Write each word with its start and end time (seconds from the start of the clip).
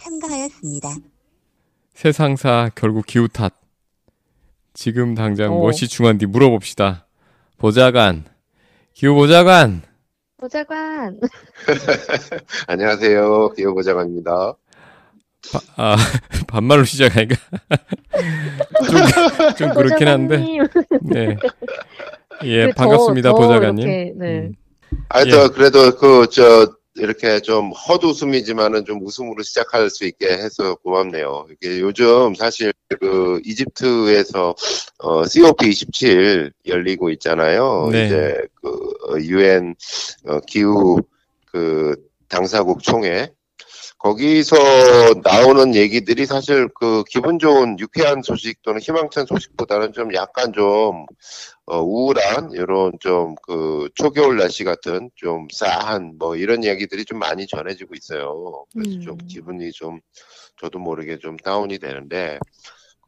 참가하였습니다. 0.00 0.88
세상사 1.94 2.70
결국 2.74 3.06
기후 3.06 3.28
탓. 3.28 3.52
지금 4.74 5.14
당장 5.14 5.52
어. 5.52 5.56
무엇이 5.58 5.88
중요한지 5.88 6.26
물어봅시다. 6.26 7.06
보좌관, 7.58 8.24
기후 8.94 9.14
보좌관. 9.14 9.82
보좌관. 10.36 11.18
안녕하세요. 12.68 13.50
기호보장관입니다. 13.56 14.54
바- 15.52 15.60
아 15.76 15.96
반말로 16.46 16.84
시작하니까 16.84 17.34
좀, 18.86 19.56
좀 19.56 19.74
그렇긴 19.74 20.06
한데. 20.06 20.38
네. 21.02 21.36
예, 22.44 22.66
그 22.66 22.72
저- 22.76 22.84
반갑습니다, 22.84 23.30
저 23.30 23.34
보좌관님. 23.34 23.88
이렇게, 23.88 24.12
네. 24.16 24.38
음. 24.46 24.52
하여튼 25.08 25.50
그래도 25.52 25.96
그 25.96 26.26
저 26.30 26.72
이렇게 26.98 27.40
좀 27.40 27.70
헛웃음이지만은 27.72 28.84
좀 28.84 29.04
웃음으로 29.04 29.42
시작할 29.42 29.90
수 29.90 30.04
있게 30.04 30.28
해서 30.28 30.74
고맙네요. 30.76 31.46
이게 31.50 31.80
요즘 31.80 32.34
사실 32.34 32.72
그 33.00 33.40
이집트에서 33.44 34.54
어 34.98 35.22
COP27 35.22 36.52
열리고 36.66 37.10
있잖아요. 37.10 37.88
네. 37.92 38.06
이제 38.06 38.40
그 38.54 39.24
유엔 39.24 39.74
기후 40.46 40.98
그 41.46 41.94
당사국 42.28 42.82
총회 42.82 43.30
거기서 43.98 44.56
나오는 45.24 45.74
얘기들이 45.74 46.24
사실 46.24 46.68
그 46.68 47.02
기분 47.08 47.38
좋은 47.38 47.78
유쾌한 47.80 48.22
소식 48.22 48.62
또는 48.62 48.80
희망찬 48.80 49.26
소식보다는 49.26 49.92
좀 49.92 50.14
약간 50.14 50.52
좀 50.52 51.06
어, 51.70 51.80
우울한 51.82 52.50
이런 52.52 52.92
좀 53.00 53.34
그 53.46 53.88
초겨울 53.94 54.36
날씨 54.36 54.64
같은 54.64 55.10
좀 55.14 55.48
싸한 55.52 56.16
뭐 56.18 56.36
이런 56.36 56.62
이야기들이 56.62 57.04
좀 57.04 57.18
많이 57.18 57.46
전해지고 57.46 57.94
있어요. 57.94 58.64
그래서 58.72 58.96
음. 58.96 59.00
좀 59.00 59.16
기분이 59.26 59.72
좀 59.72 60.00
저도 60.60 60.78
모르게 60.78 61.18
좀 61.18 61.36
다운이 61.36 61.78
되는데 61.78 62.38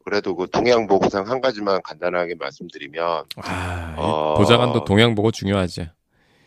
그래도 0.03 0.35
그 0.35 0.47
동양 0.49 0.87
보고상 0.87 1.27
한 1.29 1.41
가지만 1.41 1.81
간단하게 1.83 2.35
말씀드리면 2.39 3.25
아, 3.37 3.95
이 3.97 4.01
어. 4.01 4.33
보좌관도 4.37 4.83
동양 4.83 5.13
보고 5.15 5.31
중요하지. 5.31 5.89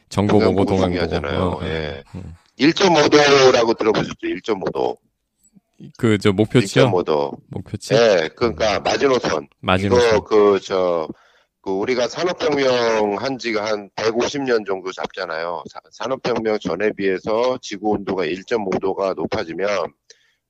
정보 0.08 0.34
동양 0.38 0.48
보고 0.54 0.64
보고 0.64 0.76
동양 0.76 0.90
중요하잖아요. 0.90 1.50
보고. 1.50 1.64
어, 1.64 1.68
예. 1.68 2.02
음. 2.16 2.34
1.5도라고 2.58 3.78
들어보셨죠? 3.78 4.14
1.5도. 4.22 4.96
그 5.98 6.18
저 6.18 6.32
목표치요? 6.32 6.86
1.5도. 6.90 7.36
목표치? 7.48 7.94
예, 7.94 8.28
그러니까 8.36 8.80
마지노선. 8.80 9.48
마지노선. 9.60 10.08
이거 10.08 10.24
그저 10.24 11.08
그 11.64 11.70
우리가 11.70 12.08
산업혁명 12.08 13.16
한 13.18 13.38
지가 13.38 13.64
한 13.64 13.88
150년 13.96 14.66
정도 14.66 14.92
잡잖아요. 14.92 15.62
사- 15.70 15.80
산업혁명 15.92 16.58
전에 16.58 16.92
비해서 16.92 17.56
지구 17.62 17.92
온도가 17.92 18.26
1.5도가 18.26 19.14
높아지면 19.14 19.68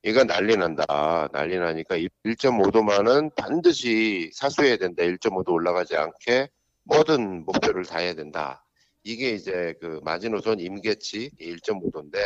이거 0.03 0.25
난리 0.25 0.57
난다. 0.57 1.29
난리 1.33 1.57
나니까 1.57 1.97
1.5도만은 2.25 3.33
반드시 3.37 4.29
사수해야 4.35 4.77
된다. 4.77 5.05
1.5도 5.05 5.51
올라가지 5.53 5.97
않게 5.97 6.49
모든 6.83 7.45
목표를 7.45 7.85
다 7.85 7.99
해야 7.99 8.15
된다. 8.15 8.65
이게 9.05 9.31
이제 9.31 9.75
그 9.81 10.01
마지노선 10.03 10.59
임계치 10.59 11.31
1.5도인데 11.41 12.19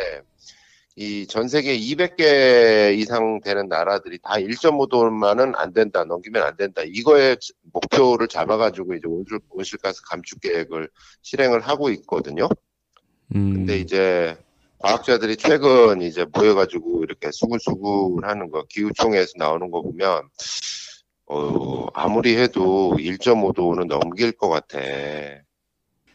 이 0.95 1.25
전 1.27 1.47
세계 1.47 1.77
200개 1.77 2.97
이상 2.97 3.39
되는 3.41 3.67
나라들이 3.69 4.19
다 4.21 4.33
1.5도만은 4.33 5.53
안 5.55 5.71
된다, 5.71 6.03
넘기면 6.03 6.43
안 6.43 6.57
된다. 6.57 6.81
이거에 6.85 7.37
목표를 7.71 8.27
잡아가지고 8.27 8.95
이제 8.95 9.03
온실, 9.07 9.39
온실가스 9.49 10.01
감축 10.09 10.41
계획을 10.41 10.89
실행을 11.21 11.61
하고 11.61 11.89
있거든요. 11.91 12.49
음. 13.35 13.53
근데 13.53 13.77
이제 13.77 14.37
과학자들이 14.79 15.37
최근 15.37 16.01
이제 16.01 16.25
모여가지고 16.33 17.03
이렇게 17.03 17.29
수근수근 17.31 18.23
하는 18.23 18.49
거, 18.49 18.63
기후총회에서 18.67 19.33
나오는 19.37 19.69
거 19.71 19.81
보면, 19.81 20.23
어, 21.27 21.85
아무리 21.93 22.35
해도 22.37 22.95
1.5도는 22.97 23.87
넘길 23.87 24.31
것 24.31 24.49
같아. 24.49 24.79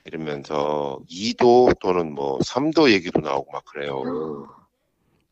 이러면서 0.07 0.99
2도 1.09 1.79
또는 1.81 2.13
뭐 2.15 2.39
3도 2.41 2.91
얘기도 2.91 3.21
나오고 3.21 3.53
막 3.53 3.65
그래요. 3.67 4.03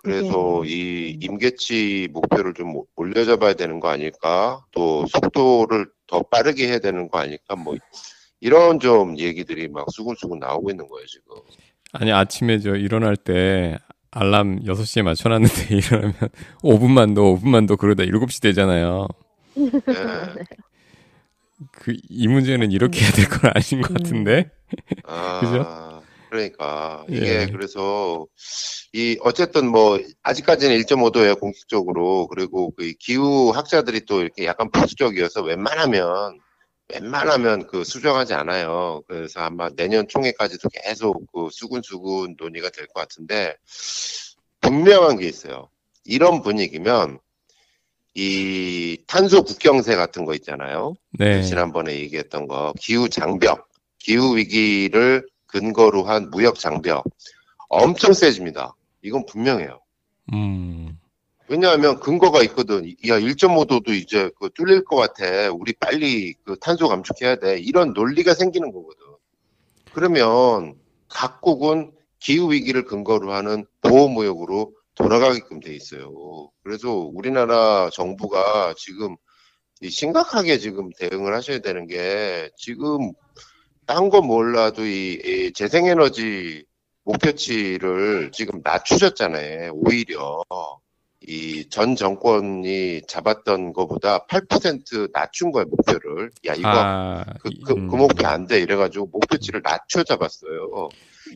그래서 0.02 0.64
이 0.64 1.16
임계치 1.20 2.08
목표를 2.12 2.54
좀 2.54 2.82
올려잡아야 2.96 3.54
되는 3.54 3.78
거 3.80 3.88
아닐까? 3.88 4.64
또 4.72 5.06
속도를 5.06 5.86
더 6.08 6.22
빠르게 6.22 6.66
해야 6.68 6.78
되는 6.80 7.08
거 7.08 7.18
아닐까? 7.18 7.54
뭐 7.54 7.76
이런 8.41 8.80
좀 8.80 9.16
얘기들이 9.18 9.68
막 9.68 9.86
수근수근 9.92 10.41
나오고 10.41 10.70
있는 10.70 10.88
거예요, 10.88 11.06
지금. 11.06 11.36
아니 11.92 12.10
아침에 12.10 12.58
저 12.58 12.74
일어날 12.74 13.16
때 13.16 13.78
알람 14.10 14.64
6시에 14.64 15.02
맞춰놨는데 15.02 15.54
일어나면 15.76 16.14
5분만 16.62 17.14
더 17.14 17.22
5분만 17.22 17.68
더 17.68 17.76
그러다 17.76 18.02
7시 18.04 18.42
되잖아요. 18.42 19.06
예. 19.56 20.44
그이 21.70 22.26
문제는 22.26 22.72
이렇게 22.72 23.00
해야 23.02 23.12
될 23.12 23.26
건 23.28 23.52
아닌 23.54 23.82
것 23.82 23.94
같은데. 23.94 24.50
아, 25.04 25.41
그죠? 25.41 26.01
그러니까 26.32 27.04
이게 27.10 27.43
예. 27.43 27.47
그래서 27.47 28.26
이 28.94 29.19
어쨌든 29.20 29.69
뭐 29.69 30.00
아직까지는 30.22 30.75
1.5도예요 30.78 31.38
공식적으로 31.38 32.26
그리고 32.28 32.72
그 32.75 32.94
기후 32.98 33.50
학자들이 33.50 34.06
또 34.06 34.22
이렇게 34.22 34.47
약간 34.47 34.71
보수적이어서 34.71 35.42
웬만하면 35.42 36.38
웬만하면 36.88 37.66
그 37.66 37.84
수정하지 37.84 38.32
않아요. 38.32 39.03
그래서 39.09 39.41
아마 39.41 39.69
내년 39.76 40.09
총회까지도 40.09 40.71
계속 40.71 41.31
그 41.34 41.48
수근수근 41.50 42.37
논의가 42.38 42.71
될 42.71 42.87
것 42.87 42.94
같은데 42.94 43.54
분명한 44.62 45.19
게 45.19 45.28
있어요. 45.28 45.69
이런 46.04 46.41
분위기면 46.41 47.19
이 48.15 48.97
탄소 49.06 49.42
국경세 49.42 49.97
같은 49.97 50.25
거 50.25 50.34
있잖아요. 50.37 50.94
네. 51.19 51.42
지난번에 51.42 51.92
얘기했던 51.97 52.48
거 52.48 52.72
기후 52.81 53.10
장벽, 53.10 53.69
기후 53.98 54.37
위기를 54.37 55.26
근거로 55.52 56.04
한 56.04 56.30
무역 56.30 56.58
장벽 56.58 57.04
엄청 57.68 58.12
세집니다. 58.12 58.74
이건 59.02 59.26
분명해요. 59.26 59.80
음. 60.32 60.98
왜냐하면 61.48 62.00
근거가 62.00 62.42
있거든. 62.44 62.88
야 63.08 63.18
1.5도도 63.18 63.91
이제 63.91 64.30
그 64.41 64.48
뚫릴 64.54 64.84
것 64.84 64.96
같아. 64.96 65.50
우리 65.52 65.74
빨리 65.74 66.34
그 66.44 66.56
탄소 66.58 66.88
감축해야 66.88 67.36
돼. 67.36 67.58
이런 67.58 67.92
논리가 67.92 68.32
생기는 68.34 68.72
거거든. 68.72 69.00
그러면 69.92 70.74
각국은 71.08 71.92
기후 72.18 72.52
위기를 72.52 72.84
근거로 72.84 73.32
하는 73.32 73.66
보호 73.82 74.08
무역으로 74.08 74.72
돌아가게끔 74.94 75.60
돼 75.60 75.74
있어요. 75.74 76.50
그래서 76.62 76.94
우리나라 76.94 77.91
정부가 77.92 78.74
지금 78.78 79.16
이 79.82 79.91
심각하게 79.91 80.58
지금 80.58 80.91
대응을 80.98 81.34
하셔야 81.34 81.58
되는 81.58 81.86
게 81.86 82.50
지금 82.56 83.12
딴 83.87 84.09
거 84.10 84.20
몰라도 84.22 84.84
이, 84.84 85.19
이 85.25 85.53
재생에너지 85.53 86.65
목표치를 87.04 88.31
지금 88.32 88.60
낮추셨잖아요. 88.62 89.72
오히려 89.75 90.43
이 91.25 91.65
전 91.70 91.94
정권이 91.94 93.03
잡았던 93.06 93.72
것보다 93.72 94.26
8% 94.26 95.10
낮춘 95.12 95.53
거예요 95.53 95.66
목표를. 95.69 96.31
야 96.47 96.54
이거 96.54 96.69
아, 96.69 97.25
그, 97.41 97.48
이- 97.53 97.60
그, 97.65 97.72
음. 97.75 97.88
그 97.88 97.94
목표 97.97 98.26
안 98.26 98.47
돼. 98.47 98.60
이래가지고 98.60 99.06
목표치를 99.12 99.62
낮춰 99.65 100.03
잡았어요. 100.03 100.88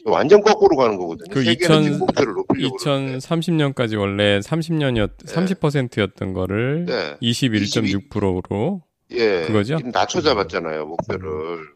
완전 0.05 0.43
거꾸로 0.43 0.77
가는 0.77 0.97
거거든요. 0.99 1.33
그 1.33 1.45
세계는 1.45 1.77
2000 1.79 1.83
지금 1.85 1.99
목표를 2.01 2.33
높이려고 2.35 2.77
그러는데. 2.77 3.19
2030년까지 3.19 3.99
원래 3.99 4.41
30년이었 4.41 5.11
네. 5.25 5.33
30%였던 5.33 6.33
거를 6.33 6.85
네. 6.87 7.17
21.6%로 7.23 8.83
예. 9.13 9.43
그거죠? 9.47 9.77
지금 9.77 9.93
낮춰 9.93 10.21
잡았잖아요, 10.21 10.85
목표를. 10.87 11.76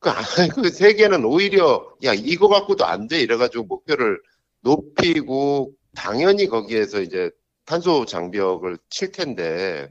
그, 0.00 0.10
아니, 0.10 0.48
그 0.54 0.70
세계는 0.70 1.24
오히려, 1.24 1.92
야, 2.04 2.12
이거 2.14 2.48
갖고도 2.48 2.84
안 2.84 3.08
돼. 3.08 3.20
이래가지고 3.20 3.64
목표를 3.64 4.20
높이고, 4.60 5.72
당연히 5.94 6.46
거기에서 6.46 7.00
이제 7.00 7.30
탄소 7.64 8.04
장벽을 8.04 8.78
칠 8.88 9.12
텐데, 9.12 9.90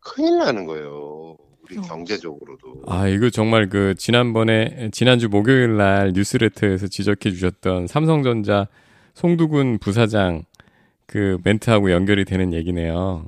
큰일 0.00 0.38
나는 0.38 0.66
거예요. 0.66 1.36
우리 1.62 1.78
어. 1.78 1.82
경제적으로도. 1.82 2.82
아, 2.86 3.08
이거 3.08 3.30
정말 3.30 3.68
그 3.68 3.94
지난번에 3.96 4.90
지난주 4.92 5.28
목요일 5.28 5.76
날 5.76 6.12
뉴스레터에서 6.12 6.88
지적해 6.88 7.30
주셨던 7.30 7.86
삼성전자 7.86 8.68
송두근 9.14 9.78
부사장 9.78 10.44
그 11.06 11.38
멘트하고 11.42 11.90
연결이 11.90 12.24
되는 12.24 12.52
얘기네요. 12.52 13.24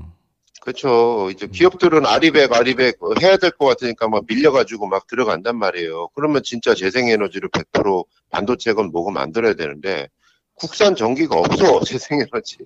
그렇죠. 0.67 1.31
이제 1.31 1.47
기업들은 1.47 2.05
아리백 2.07 2.53
아리백 2.53 3.01
어, 3.01 3.11
해야 3.23 3.37
될 3.37 3.53
것 3.53 3.67
같으니까 3.67 4.09
막 4.09 4.25
밀려가지고 4.27 4.89
막 4.89 5.07
들어간단 5.07 5.57
말이에요. 5.57 6.09
그러면 6.17 6.43
진짜 6.43 6.75
재생에너지를 6.75 7.49
100% 7.51 8.05
반도체건 8.31 8.91
뭐고 8.91 9.13
만들어야 9.13 9.55
되는데 9.55 10.09
국산 10.55 10.97
전기가 10.97 11.37
없어 11.39 11.81
재생에너지. 11.87 12.59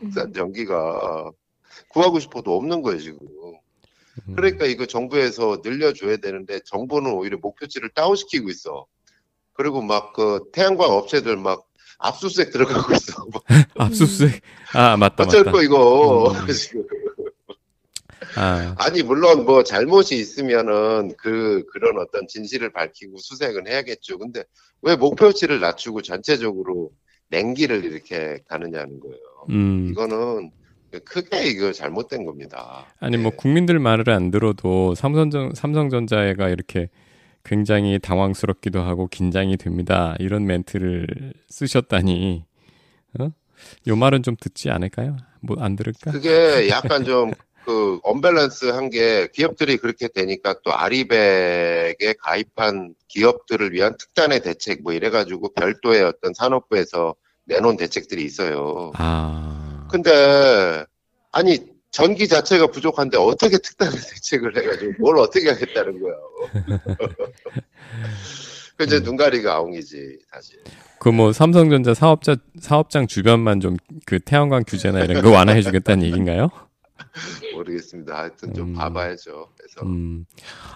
국산 0.00 0.32
전기가 0.32 1.30
구하고 1.90 2.18
싶어도 2.18 2.56
없는 2.56 2.82
거예요 2.82 2.98
지금. 2.98 3.18
그러니까 4.34 4.66
이거 4.66 4.86
정부에서 4.86 5.60
늘려줘야 5.64 6.16
되는데 6.16 6.58
정부는 6.64 7.12
오히려 7.12 7.38
목표치를 7.38 7.90
다운시키고 7.94 8.50
있어. 8.50 8.86
그리고 9.52 9.80
막 9.80 10.12
그 10.12 10.40
태양광 10.52 10.90
업체들 10.90 11.36
막 11.36 11.66
압수수색 11.98 12.50
들어가고 12.50 12.92
있어. 12.94 13.26
막 13.32 13.44
압수수색. 13.78 14.42
아, 14.72 14.96
맞다, 14.96 15.22
어쩔 15.22 15.44
맞다. 15.44 15.52
거 15.52 15.62
이거. 15.62 16.32
음. 16.32 16.46
지금. 16.52 16.84
아, 18.36 18.74
아니 18.78 19.02
물론 19.02 19.44
뭐 19.44 19.62
잘못이 19.62 20.16
있으면은 20.16 21.12
그 21.18 21.64
그런 21.72 21.98
어떤 21.98 22.26
진실을 22.26 22.72
밝히고 22.72 23.16
수색은 23.18 23.68
해야겠죠. 23.68 24.18
근데 24.18 24.44
왜 24.82 24.96
목표치를 24.96 25.60
낮추고 25.60 26.02
전체적으로 26.02 26.90
냉기를 27.28 27.84
이렇게 27.84 28.38
가느냐는 28.48 29.00
거예요. 29.00 29.18
음. 29.50 29.88
이거는 29.90 30.50
크게 31.04 31.48
이거 31.48 31.72
잘못된 31.72 32.24
겁니다. 32.24 32.86
아니 33.00 33.16
뭐 33.16 33.32
예. 33.32 33.36
국민들 33.36 33.78
말을 33.78 34.10
안 34.10 34.30
들어도 34.30 34.94
삼성전 34.94 35.52
삼성전자가 35.54 36.48
이렇게 36.48 36.88
굉장히 37.44 37.98
당황스럽기도 37.98 38.80
하고 38.80 39.06
긴장이 39.08 39.56
됩니다. 39.56 40.14
이런 40.18 40.46
멘트를 40.46 41.06
쓰셨다니, 41.48 42.44
어? 43.20 43.30
요 43.88 43.96
말은 43.96 44.22
좀 44.22 44.34
듣지 44.40 44.70
않을까요? 44.70 45.16
뭐 45.40 45.56
안 45.60 45.76
들을까? 45.76 46.10
그게 46.10 46.68
약간 46.68 47.04
좀 47.04 47.32
그 47.64 47.98
언밸런스 48.02 48.66
한 48.66 48.90
게 48.90 49.28
기업들이 49.32 49.76
그렇게 49.78 50.08
되니까 50.08 50.54
또 50.64 50.72
아리백에 50.74 52.14
가입한 52.20 52.94
기업들을 53.08 53.72
위한 53.72 53.96
특단의 53.98 54.40
대책 54.42 54.82
뭐 54.82 54.92
이래가지고 54.92 55.52
별도의 55.54 56.02
어떤 56.04 56.34
산업부에서 56.34 57.14
내놓은 57.46 57.76
대책들이 57.76 58.22
있어요. 58.24 58.92
아, 58.96 59.86
근데 59.90 60.84
아니 61.32 61.58
전기 61.90 62.28
자체가 62.28 62.66
부족한데 62.68 63.16
어떻게 63.18 63.56
특단의 63.58 63.92
대책을 64.14 64.56
해가지고 64.58 64.92
뭘 64.98 65.18
어떻게 65.18 65.48
하겠다는 65.50 66.00
거야. 66.00 66.14
그 68.76 68.84
이제 68.84 68.96
음. 68.98 69.02
눈가리가 69.04 69.54
아웅이지 69.54 70.18
사실. 70.32 70.58
그 70.98 71.10
뭐 71.10 71.32
삼성전자 71.32 71.94
사업자 71.94 72.36
사업장 72.60 73.06
주변만 73.06 73.60
좀 73.60 73.76
그 74.06 74.18
태양광 74.20 74.64
규제나 74.66 75.00
이런 75.04 75.22
거 75.22 75.30
완화해주겠다는 75.30 76.04
얘기인가요? 76.06 76.50
모르겠습니다. 77.54 78.16
하여튼 78.16 78.54
좀 78.54 78.68
음. 78.68 78.74
봐봐야죠. 78.74 79.48
그래서 79.56 79.86
음, 79.86 80.26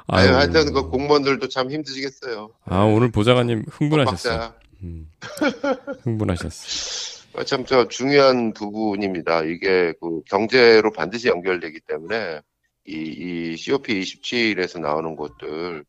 아유, 0.07 0.29
아유. 0.29 0.37
하여튼 0.37 0.73
그 0.73 0.89
공무원들도 0.89 1.49
참 1.49 1.71
힘드시겠어요. 1.71 2.51
아 2.65 2.83
오늘 2.83 3.11
보좌관님 3.11 3.65
흥분하셨어. 3.69 4.31
박사. 4.31 4.55
음, 4.83 5.11
흥분하셨어. 6.03 7.19
아, 7.39 7.45
참, 7.45 7.65
저 7.65 7.87
중요한 7.87 8.53
부분입니다. 8.53 9.45
이게 9.45 9.93
그 10.01 10.23
경제로 10.27 10.91
반드시 10.91 11.29
연결되기 11.29 11.81
때문에 11.87 12.41
이, 12.85 12.93
이 12.93 13.55
COP27에서 13.55 14.81
나오는 14.81 15.15
것들 15.15 15.85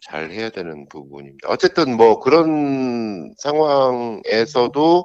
잘 0.00 0.30
해야 0.30 0.50
되는 0.50 0.86
부분입니다. 0.88 1.48
어쨌든 1.48 1.96
뭐 1.96 2.20
그런 2.20 3.34
상황에서도 3.38 5.04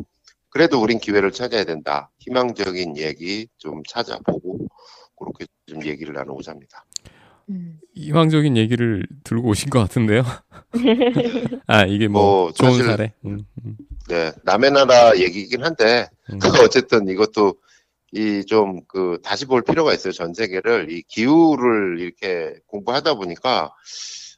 그래도 0.51 0.81
우린 0.81 0.99
기회를 0.99 1.31
찾아야 1.31 1.63
된다. 1.63 2.11
희망적인 2.19 2.97
얘기 2.97 3.47
좀 3.57 3.81
찾아보고 3.87 4.67
그렇게 5.17 5.45
좀 5.65 5.83
얘기를 5.85 6.13
나누고자 6.13 6.51
합니다. 6.51 6.85
음. 7.49 7.79
희망적인 7.95 8.57
얘기를 8.57 9.07
들고 9.23 9.49
오신 9.49 9.69
것 9.69 9.79
같은데요. 9.79 10.23
아 11.67 11.85
이게 11.85 12.07
뭐, 12.07 12.21
뭐, 12.21 12.51
좋은 12.51 12.71
사실- 12.71 12.85
사례. 12.85 13.13
음, 13.25 13.45
음, 13.65 13.77
네, 14.09 14.31
남의 14.43 14.71
나라 14.71 15.17
얘기이긴 15.17 15.63
한데 15.63 16.07
음. 16.31 16.39
어쨌든 16.69 17.07
이것도 17.07 17.55
이 18.13 18.43
좀 18.45 18.81
그 18.87 19.19
다시 19.23 19.45
볼 19.45 19.61
필요가 19.61 19.93
있어요. 19.93 20.11
전 20.11 20.33
세계를 20.33 20.91
이 20.91 21.01
기후를 21.03 21.99
이렇게 21.99 22.55
공부하다 22.67 23.13
보니까 23.15 23.73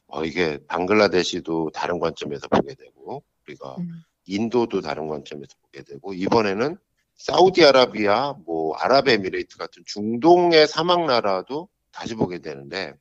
어 0.06 0.24
이게 0.24 0.58
방글라데시도 0.68 1.70
다른 1.74 1.98
관점에서 1.98 2.46
보게 2.46 2.74
되고 2.74 3.24
우리가 3.48 3.74
음. 3.80 4.02
인도도 4.26 4.80
다른 4.80 5.08
관점에서 5.08 5.54
보게 5.62 5.82
되고 5.82 6.12
이번에는 6.12 6.76
사우디아라비아 7.16 8.34
뭐 8.44 8.74
아랍에미레이트 8.76 9.56
같은 9.56 9.82
중동의 9.86 10.66
사막 10.66 11.04
나라도 11.06 11.68
다시 11.92 12.14
보게 12.14 12.38
되는데 12.38 12.94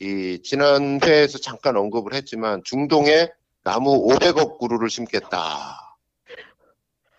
이 0.00 0.40
지난 0.42 1.00
회에서 1.02 1.38
잠깐 1.38 1.76
언급을 1.76 2.14
했지만 2.14 2.62
중동에 2.64 3.28
나무 3.62 4.06
500억 4.06 4.58
그루를 4.58 4.88
심겠다. 4.88 5.98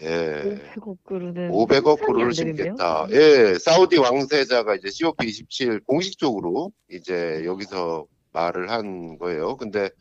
예. 0.02 0.60
500억 0.76 0.98
그루는 1.04 1.52
500억 1.52 1.84
상상이 1.84 2.06
그루를? 2.08 2.34
심겠다. 2.34 3.08
예, 3.12 3.60
사우디 3.60 3.98
왕세자가 3.98 4.76
이제 4.76 4.88
COP27 4.90 5.86
공식적으로 5.86 6.72
이제 6.90 7.44
여기서 7.46 8.08
말을 8.32 8.72
한 8.72 9.20
거예요. 9.20 9.58
근데 9.58 9.92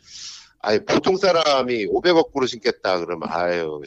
아예 0.62 0.78
보통 0.84 1.16
사람이 1.16 1.86
500억 1.86 2.32
그루 2.32 2.46
심겠다 2.46 3.00
그러면 3.00 3.28
아유 3.30 3.80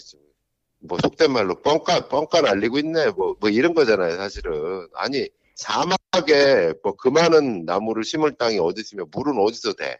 뭐 0.79 0.97
속된 1.01 1.31
말로 1.31 1.61
뻥까 1.61 2.07
뻥까 2.09 2.41
날리고 2.41 2.79
있네. 2.79 3.11
뭐뭐 3.11 3.49
이런 3.51 3.73
거잖아요 3.73 4.17
사실은. 4.17 4.87
아니 4.95 5.29
사막에 5.55 6.73
뭐그 6.83 7.09
많은 7.09 7.65
나무를 7.65 8.03
심을 8.03 8.33
땅이 8.35 8.59
어디 8.59 8.81
있으면 8.81 9.07
물은 9.11 9.39
어디서 9.39 9.73
돼 9.73 9.99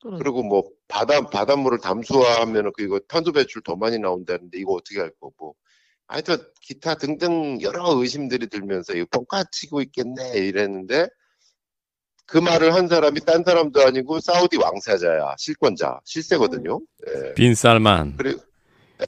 그러니까. 0.00 0.22
그리고 0.22 0.42
뭐 0.42 0.64
바다 0.88 1.28
바닷물을 1.28 1.78
담수화하면은 1.78 2.72
그 2.74 2.82
이거 2.82 2.98
탄소 3.00 3.32
배출 3.32 3.62
더 3.62 3.76
많이 3.76 3.98
나온다는데 3.98 4.58
이거 4.58 4.72
어떻게 4.72 5.00
할 5.00 5.10
거고 5.20 5.56
하여튼 6.06 6.38
기타 6.60 6.96
등등 6.96 7.60
여러 7.62 7.94
의심들이 7.94 8.48
들면서 8.48 8.94
이거 8.94 9.06
뻥까 9.10 9.44
치고 9.52 9.82
있겠네 9.82 10.38
이랬는데 10.38 11.08
그 12.26 12.38
말을 12.38 12.72
한 12.74 12.88
사람이 12.88 13.20
딴 13.20 13.44
사람도 13.44 13.82
아니고 13.82 14.20
사우디 14.20 14.56
왕세자야 14.56 15.34
실권자 15.38 16.00
실세거든요. 16.04 16.80
예. 17.08 17.34
빈 17.34 17.54
살만 17.54 18.14
그리고 18.16 18.40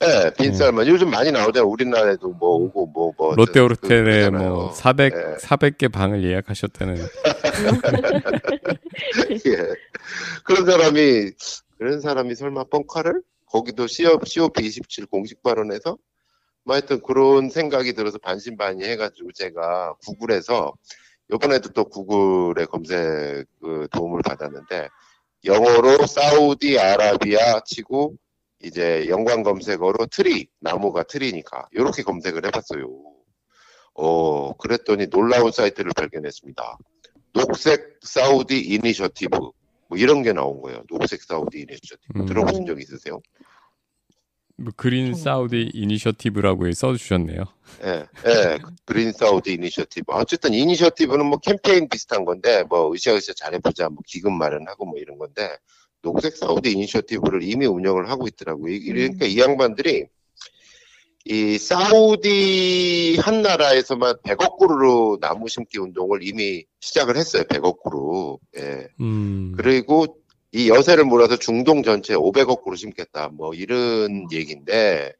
예, 0.03 0.31
빈 0.37 0.55
살만 0.55 0.87
요즘 0.89 1.09
많이 1.11 1.31
나오잖아요. 1.33 1.69
우리나라에도 1.71 2.29
뭐 2.33 2.57
오고 2.57 2.87
뭐 2.89 3.13
뭐 3.17 3.35
롯데호텔에 3.35 4.31
그- 4.31 4.37
뭐 4.37 4.73
400, 4.73 5.13
예. 5.15 5.37
400개 5.39 5.91
방을 5.91 6.25
예약하셨다는 6.25 6.97
예. 9.47 9.75
그런 10.45 10.67
사람이 10.67 11.31
그런 11.79 12.01
사람이 12.01 12.35
설마 12.35 12.65
뻥카를 12.65 13.23
거기도 13.47 13.87
COP27 13.87 15.09
공식 15.11 15.43
발언에서 15.43 15.97
뭐 16.65 16.75
하여튼 16.75 17.01
그런 17.01 17.49
생각이 17.49 17.93
들어서 17.95 18.19
반신반의 18.19 18.89
해가지고 18.91 19.31
제가 19.33 19.95
구글에서 20.05 20.75
이번에도 21.33 21.71
또 21.71 21.85
구글의 21.85 22.67
검색 22.67 23.47
그 23.61 23.89
도움을 23.91 24.23
받았는데 24.23 24.89
영어로 25.45 26.07
사우디 26.07 26.79
아라비아 26.79 27.61
치고 27.65 28.15
이제 28.63 29.07
연관 29.09 29.43
검색어로 29.43 30.07
트리 30.07 30.49
나무가 30.61 31.03
tree니까 31.03 31.69
이렇게 31.73 32.03
검색을 32.03 32.47
해봤어요. 32.47 32.89
어 33.95 34.57
그랬더니 34.57 35.09
놀라운 35.09 35.51
사이트를 35.53 35.93
발견했습니다. 35.97 36.79
녹색 37.33 37.99
사우디 38.03 38.61
이니셔티브 38.61 39.37
뭐 39.89 39.99
이런 39.99 40.23
게 40.23 40.33
나온 40.33 40.61
거예요. 40.61 40.83
녹색 40.89 41.23
사우디 41.23 41.61
이니셔티브 41.61 42.21
음. 42.21 42.27
들어보신 42.27 42.67
적 42.67 42.81
있으세요? 42.81 43.21
뭐 44.59 44.73
그린 44.77 45.15
사우디 45.15 45.71
이니셔티브라고 45.75 46.71
써주셨네요. 46.73 47.45
예, 47.85 48.07
예, 48.27 48.59
그린 48.87 49.13
사우디 49.13 49.53
이니셔티브. 49.55 50.13
어쨌든 50.13 50.55
이니셔티브는 50.55 51.27
뭐 51.27 51.39
캠페인 51.39 51.89
비슷한 51.89 52.25
건데, 52.25 52.63
뭐 52.65 52.93
으쌰으쌰 52.93 53.35
잘해보자, 53.35 53.91
뭐 53.91 53.99
기금 54.07 54.33
마련하고 54.39 54.87
뭐 54.87 54.99
이런 54.99 55.19
건데, 55.19 55.51
녹색 56.03 56.37
사우디 56.37 56.73
이니셔티브를 56.73 57.43
이미 57.43 57.67
운영을 57.67 58.09
하고 58.09 58.27
있더라고요. 58.29 58.73
이- 58.73 58.85
그러니까 58.85 59.27
이 59.27 59.39
양반들이 59.39 60.07
이 61.29 61.59
사우디 61.59 63.19
한 63.21 63.43
나라에서만 63.43 64.17
100억 64.23 64.59
그루로 64.59 65.19
나무 65.21 65.49
심기 65.49 65.79
운동을 65.79 66.21
이미 66.23 66.65
시작을 66.81 67.17
했어요. 67.17 67.43
100억 67.45 67.83
그루. 67.83 68.39
예. 68.57 68.87
음, 69.01 69.53
그리고 69.57 70.17
이 70.53 70.69
여세를 70.69 71.05
몰아서 71.05 71.37
중동 71.37 71.83
전체 71.83 72.15
500억 72.15 72.63
그루 72.63 72.77
심겠다. 72.77 73.29
뭐 73.29 73.55
이런 73.55 74.31
얘기인데, 74.33 75.13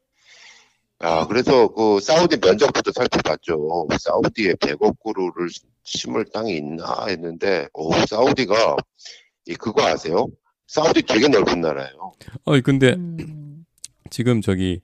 아, 0.99 1.27
그래서 1.27 1.67
그 1.67 1.99
사우디 1.99 2.37
면적부터 2.37 2.91
살펴봤죠. 2.91 3.87
사우디에 3.99 4.53
100억 4.53 4.95
그루를 5.03 5.49
심을 5.83 6.25
땅이 6.25 6.55
있나 6.57 7.05
했는데, 7.07 7.67
오, 7.73 7.93
사우디가, 7.93 8.77
이 9.47 9.55
그거 9.55 9.85
아세요? 9.85 10.27
사우디 10.67 11.03
되게 11.03 11.27
넓은 11.27 11.61
나라예요. 11.61 12.11
어 12.43 12.61
근데 12.61 12.93
음. 12.93 13.65
지금 14.09 14.41
저기 14.41 14.81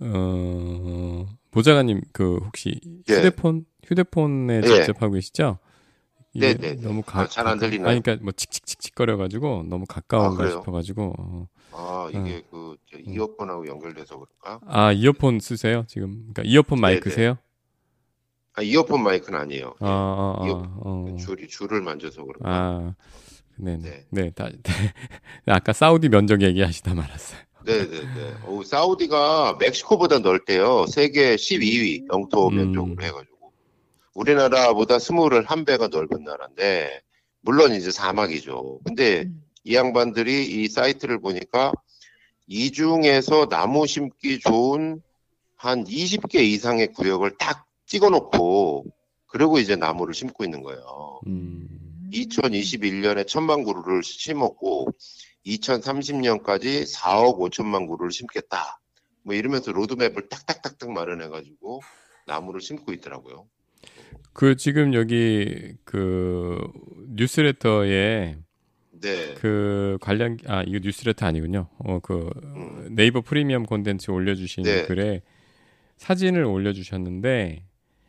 어 0.00 1.26
보좌관님 1.50 2.00
그 2.12 2.38
혹시 2.44 2.80
예. 3.08 3.14
휴대폰 3.14 3.66
휴대폰에 3.84 4.62
예. 4.64 4.66
직접 4.66 5.02
하고 5.02 5.14
계시죠? 5.14 5.58
이게 6.34 6.54
네, 6.54 6.58
네, 6.58 6.74
네. 6.76 6.82
너무 6.82 7.02
가, 7.02 7.20
아, 7.20 7.26
잘안 7.28 7.58
들리나요? 7.58 7.88
아니, 7.90 8.02
그러니까 8.02 8.22
뭐 8.24 8.32
칙칙칙칙 8.32 8.94
거려가지고 8.94 9.64
너무 9.68 9.84
아, 9.88 9.94
가까운가 9.94 10.36
그래요? 10.36 10.60
싶어가지고 10.60 11.14
어. 11.18 11.48
아, 11.72 12.08
이게 12.10 12.42
그, 12.50 12.76
저 12.90 12.98
이어폰하고 12.98 13.66
연결돼서 13.66 14.18
그럴까? 14.18 14.60
아 14.66 14.92
이어폰 14.92 15.40
쓰세요 15.40 15.84
지금? 15.88 16.12
그러니까 16.32 16.42
이어폰 16.44 16.76
네, 16.78 16.82
마이크세요? 16.82 17.38
아, 18.54 18.62
이어폰 18.62 19.02
마이크는 19.02 19.38
아니에요. 19.38 19.74
아, 19.80 19.86
아, 19.86 20.36
아, 20.42 20.46
이어- 20.46 20.80
어. 20.84 21.16
줄이, 21.18 21.46
줄을 21.46 21.80
만져서 21.80 22.24
그런가? 22.24 22.50
아, 22.50 22.94
네네. 23.56 23.78
네. 23.82 24.06
네, 24.10 24.30
다, 24.30 24.48
네. 24.48 24.62
아까 25.46 25.72
사우디 25.72 26.08
면적 26.08 26.42
얘기하시다 26.42 26.94
말았어요. 26.94 27.40
네네네. 27.64 28.34
오, 28.46 28.62
사우디가 28.62 29.58
멕시코보다 29.60 30.20
넓대요. 30.20 30.86
세계 30.86 31.36
12위 31.36 32.06
영토 32.12 32.50
면적으로 32.50 32.92
음. 32.94 33.00
해가지고. 33.02 33.27
우리나라보다 34.18 34.98
스물을 34.98 35.44
한 35.44 35.64
배가 35.64 35.86
넓은 35.88 36.24
나라인데, 36.24 37.02
물론 37.40 37.72
이제 37.72 37.92
사막이죠. 37.92 38.80
근데 38.84 39.22
음. 39.22 39.44
이 39.62 39.76
양반들이 39.76 40.44
이 40.44 40.68
사이트를 40.68 41.20
보니까 41.20 41.72
이 42.48 42.72
중에서 42.72 43.48
나무 43.48 43.86
심기 43.86 44.40
좋은 44.40 45.00
한 45.54 45.84
20개 45.84 46.40
이상의 46.40 46.92
구역을 46.94 47.38
딱 47.38 47.66
찍어 47.86 48.10
놓고, 48.10 48.86
그리고 49.26 49.58
이제 49.58 49.76
나무를 49.76 50.14
심고 50.14 50.42
있는 50.42 50.62
거예요. 50.62 51.20
음. 51.28 52.10
2021년에 52.12 53.26
천만 53.26 53.62
그루를 53.62 54.02
심었고 54.02 54.88
2030년까지 55.46 56.90
4억 56.92 57.38
5천만 57.38 57.86
그루를 57.86 58.10
심겠다. 58.10 58.80
뭐 59.22 59.34
이러면서 59.34 59.72
로드맵을 59.72 60.28
딱딱딱딱 60.28 60.90
마련해가지고 60.90 61.82
나무를 62.26 62.62
심고 62.62 62.92
있더라고요. 62.94 63.46
그 64.32 64.56
지금 64.56 64.94
여기 64.94 65.74
그 65.84 66.58
뉴스레터에 67.10 68.36
네, 69.00 69.34
그 69.34 69.98
관련 70.00 70.38
아 70.46 70.62
이거 70.66 70.78
뉴스레터 70.82 71.26
아니군요. 71.26 71.68
어그 71.78 72.30
음. 72.44 72.94
네이버 72.94 73.20
프리미엄 73.20 73.64
콘텐츠 73.64 74.10
올려주신 74.10 74.64
네. 74.64 74.82
글에 74.86 75.22
사진을 75.96 76.44
올려주셨는데 76.44 77.64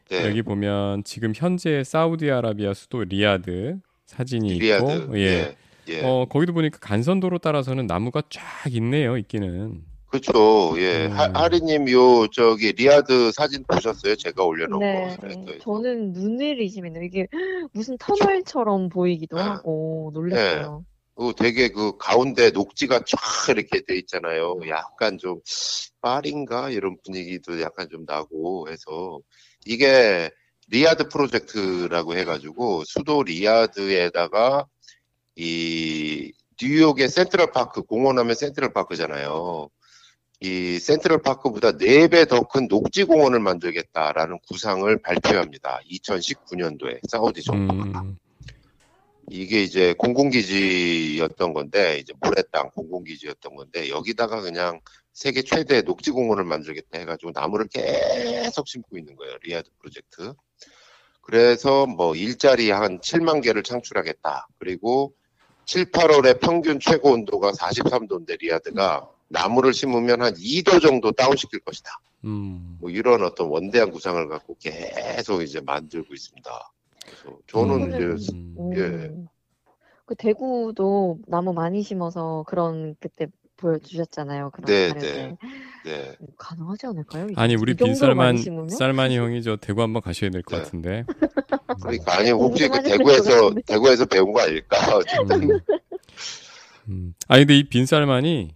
네, 0.10 0.26
여기 0.26 0.42
보면 0.42 1.04
지금 1.04 1.34
현재 1.36 1.84
사우디아라비아 1.84 2.74
수도 2.74 3.04
리야드 3.04 3.80
사진이 4.06 4.60
리아드. 4.60 4.92
있고 4.92 5.18
예. 5.20 5.24
예, 5.24 5.56
예. 5.90 6.02
어 6.04 6.26
거기도 6.30 6.54
보니까 6.54 6.80
간선도로 6.80 7.40
따라서는 7.40 7.88
나무가 7.88 8.22
쫙 8.30 8.42
있네요 8.74 9.18
있기는. 9.18 9.84
그렇죠. 10.10 10.74
예, 10.78 11.06
음. 11.06 11.12
하, 11.12 11.30
하리님 11.34 11.89
요 11.92 12.28
저기 12.28 12.72
리아드 12.72 13.32
사진 13.32 13.63
보셨어요? 13.63 14.16
제가 14.16 14.44
올려놓은 14.44 14.80
네, 14.80 15.16
거. 15.16 15.28
사이트에. 15.28 15.58
저는 15.60 16.13
눈을 16.13 16.60
의심했네요. 16.62 17.04
이게 17.04 17.28
무슨 17.74 17.98
터널처럼 18.00 18.89
보이기도 18.89 19.38
네. 19.38 19.44
하고 19.44 20.12
놀랐어요. 20.13 20.84
그 21.16 21.34
되게 21.38 21.68
그 21.70 21.98
가운데 21.98 22.50
녹지가 22.50 23.04
쫙 23.06 23.18
이렇게 23.50 23.82
돼 23.82 23.98
있잖아요. 23.98 24.58
약간 24.70 25.18
좀 25.18 25.42
파리인가 26.01 26.70
이런 26.70 26.98
분위기도 27.04 27.62
약간 27.62 27.89
좀 27.89 28.06
나고 28.08 28.70
해서 28.70 29.20
이게 29.66 30.32
리아드 30.70 31.10
프로젝트라고 31.10 32.16
해가지고 32.16 32.84
수도 32.86 33.22
리아드에다가 33.24 34.66
이 35.36 36.32
뉴욕의 36.62 37.10
센트럴 37.10 37.51
파크 37.51 37.84
공원하면 37.84 38.34
센트럴 38.36 38.72
파크잖아요. 38.74 39.70
이 40.41 40.79
센트럴 40.79 41.22
파크보다 41.22 41.74
4배 41.74 42.27
더 42.29 42.43
큰 42.43 42.67
녹지 42.67 43.03
공원을 43.03 43.39
만들겠다라는 43.39 44.39
구상을 44.48 44.98
발표합니다. 45.01 45.81
2019년도에 45.91 47.00
사우디 47.10 47.43
정부가. 47.43 48.01
음, 48.01 48.17
이게 49.29 49.62
이제 49.62 49.93
공군기지였던 49.98 51.54
건데 51.53 52.00
이제 52.00 52.13
모래 52.22 52.41
땅 52.51 52.69
공군기지였던 52.72 53.56
건데 53.55 53.89
여기다가 53.89 54.41
그냥 54.41 54.79
세계 55.13 55.41
최대 55.41 55.81
녹지공원을 55.81 56.46
만들겠다 56.46 57.00
해가지고 57.00 57.31
나무를 57.36 57.67
계속 57.67 58.67
심고 58.67 58.98
있는 58.98 59.15
거예요 59.17 59.36
리아드 59.43 59.69
프로젝트. 59.79 60.34
그래서 61.22 61.86
뭐 61.86 62.15
일자리 62.15 62.72
한 62.72 63.00
7만 63.01 63.43
개를 63.43 63.62
창출하겠다. 63.62 64.48
그리고 64.58 65.13
7, 65.65 65.91
8월에 65.91 66.39
평균 66.39 66.79
최고 66.79 67.12
온도가 67.12 67.51
43도인데 67.51 68.39
리아드가 68.39 69.08
나무를 69.30 69.74
심으면 69.74 70.22
한 70.22 70.34
2도 70.34 70.82
정도 70.82 71.12
다운시킬 71.12 71.60
것이다. 71.62 71.90
음. 72.26 72.78
뭐 72.82 72.90
이런 72.90 73.24
어떤 73.24 73.48
원대한 73.48 73.92
구상을 73.92 74.28
갖고 74.28 74.56
계속 74.60 75.42
이제 75.42 75.62
만들고 75.62 76.14
있습니다. 76.14 76.72
그래서 77.06 77.38
저는 77.48 77.94
음. 77.94 78.16
이제 78.18 78.34
음. 78.34 78.54
오. 78.58 78.74
예. 78.76 79.12
그 80.06 80.16
대구도 80.16 81.20
나무 81.28 81.54
많이 81.54 81.84
심어서 81.84 82.44
그런 82.48 82.96
그때 83.00 83.28
보여주셨잖아요. 83.58 84.50
그런 84.52 84.66
네. 84.66 84.94
네. 84.94 85.38
네. 85.86 86.16
뭐 86.20 86.30
가능하지 86.38 86.88
않을까요? 86.88 87.28
이- 87.30 87.34
아니 87.36 87.56
우리 87.56 87.76
심으면? 88.38 88.70
쌀만이 88.70 89.18
형이 89.18 89.44
저 89.44 89.58
대구 89.58 89.82
한번 89.84 90.02
가셔야 90.02 90.30
될것 90.32 90.58
네. 90.58 90.64
같은데. 90.64 91.04
그러니까 91.82 92.18
아니 92.18 92.32
혹시 92.32 92.68
그 92.68 92.82
대구에서. 92.82 93.54
대구에서 93.68 94.06
배운 94.06 94.34
거 94.34 94.42
아닐까? 94.42 94.78
음. 95.32 95.60
음. 96.90 97.14
아니 97.28 97.42
근데 97.42 97.58
이 97.58 97.70
빈살만이 97.70 98.56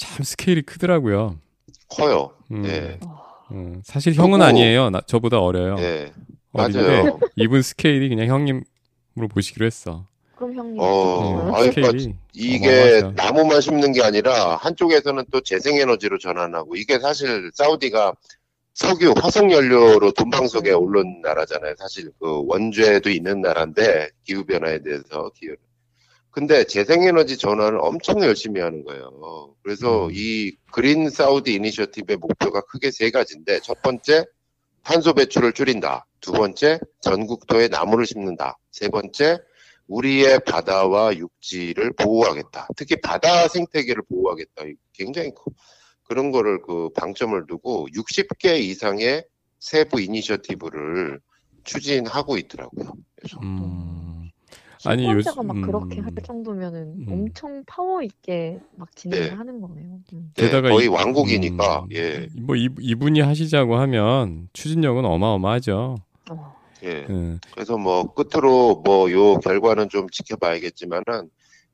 참 0.00 0.24
스케일이 0.24 0.62
크더라고요. 0.62 1.36
커요. 1.88 2.32
음. 2.50 2.62
네. 2.62 2.98
음, 3.52 3.82
사실 3.84 4.14
형은 4.14 4.38
그리고- 4.38 4.44
아니에요. 4.44 4.88
나, 4.90 5.00
저보다 5.06 5.40
어려요. 5.40 5.74
네. 5.76 6.10
어린데 6.52 6.82
맞아요. 6.82 7.20
이분 7.36 7.60
스케일이 7.60 8.08
그냥 8.08 8.28
형님으로 8.28 9.28
보시기로 9.30 9.66
했어. 9.66 10.06
그럼 10.36 10.54
형님 10.54 10.80
어, 10.80 10.84
어, 10.86 11.52
아니, 11.54 11.66
스케일이 11.66 12.14
이게. 12.32 13.02
나무만 13.14 13.60
심는 13.60 13.92
게 13.92 14.02
아니라 14.02 14.56
한쪽에서는 14.56 15.24
또 15.30 15.42
재생에너지로 15.42 16.16
전환하고 16.18 16.76
이게 16.76 16.98
사실 16.98 17.50
사우디가 17.52 18.14
석유, 18.72 19.12
화석 19.20 19.52
연료로 19.52 20.12
돈방석에 20.12 20.70
음. 20.72 20.78
오른 20.80 21.20
나라잖아요. 21.20 21.74
사실 21.76 22.10
그 22.18 22.42
원죄도 22.46 23.10
있는 23.10 23.42
나라인데 23.42 24.08
기후 24.24 24.44
변화에 24.46 24.78
대해서 24.82 25.30
기후. 25.34 25.56
근데 26.30 26.64
재생에너지 26.64 27.36
전환을 27.36 27.78
엄청 27.80 28.20
열심히 28.22 28.60
하는 28.60 28.84
거예요. 28.84 29.54
그래서 29.62 30.06
음. 30.06 30.10
이 30.12 30.52
그린 30.72 31.10
사우디 31.10 31.54
이니셔티브의 31.54 32.18
목표가 32.18 32.60
크게 32.62 32.90
세 32.90 33.10
가지인데 33.10 33.60
첫 33.60 33.82
번째 33.82 34.24
탄소 34.82 35.12
배출을 35.12 35.52
줄인다. 35.52 36.06
두 36.20 36.32
번째 36.32 36.78
전국토에 37.00 37.68
나무를 37.68 38.06
심는다. 38.06 38.58
세 38.70 38.88
번째 38.88 39.38
우리의 39.88 40.40
바다와 40.46 41.16
육지를 41.16 41.92
보호하겠다. 41.94 42.68
특히 42.76 43.00
바다 43.00 43.48
생태계를 43.48 44.04
보호하겠다. 44.08 44.64
굉장히 44.92 45.34
커. 45.34 45.44
그런 46.04 46.30
거를 46.30 46.62
그 46.62 46.90
방점을 46.96 47.46
두고 47.46 47.88
60개 47.94 48.60
이상의 48.60 49.24
세부 49.58 50.00
이니셔티브를 50.00 51.20
추진하고 51.64 52.38
있더라고요. 52.38 52.92
그래서 53.16 53.38
음. 53.42 54.29
아니 54.86 55.06
아니, 55.06 55.14
요 55.14 55.18
요- 55.20 55.42
막 55.42 55.56
음. 55.56 55.62
그렇게 55.62 56.00
할 56.00 56.10
정도면은 56.24 56.94
음. 57.00 57.06
엄청 57.10 57.62
파워 57.66 58.02
있게 58.02 58.58
막 58.76 58.94
진행을 58.96 59.28
네. 59.30 59.34
하는 59.34 59.60
거네요. 59.60 59.98
음. 60.12 60.32
네, 60.36 60.44
게다가 60.44 60.70
거의 60.70 60.86
이- 60.86 60.88
왕국이니까 60.88 61.80
음, 61.82 61.88
예, 61.92 62.28
뭐 62.40 62.56
이, 62.56 62.68
이분이 62.78 63.20
하시자고 63.20 63.76
하면 63.76 64.48
추진력은 64.52 65.04
어마어마하죠. 65.04 65.96
어. 66.30 66.54
예. 66.82 67.04
음. 67.10 67.38
그래서 67.54 67.76
뭐 67.76 68.12
끝으로 68.14 68.82
뭐 68.84 69.10
요 69.10 69.36
결과는 69.40 69.88
좀 69.90 70.08
지켜봐야겠지만은 70.10 71.28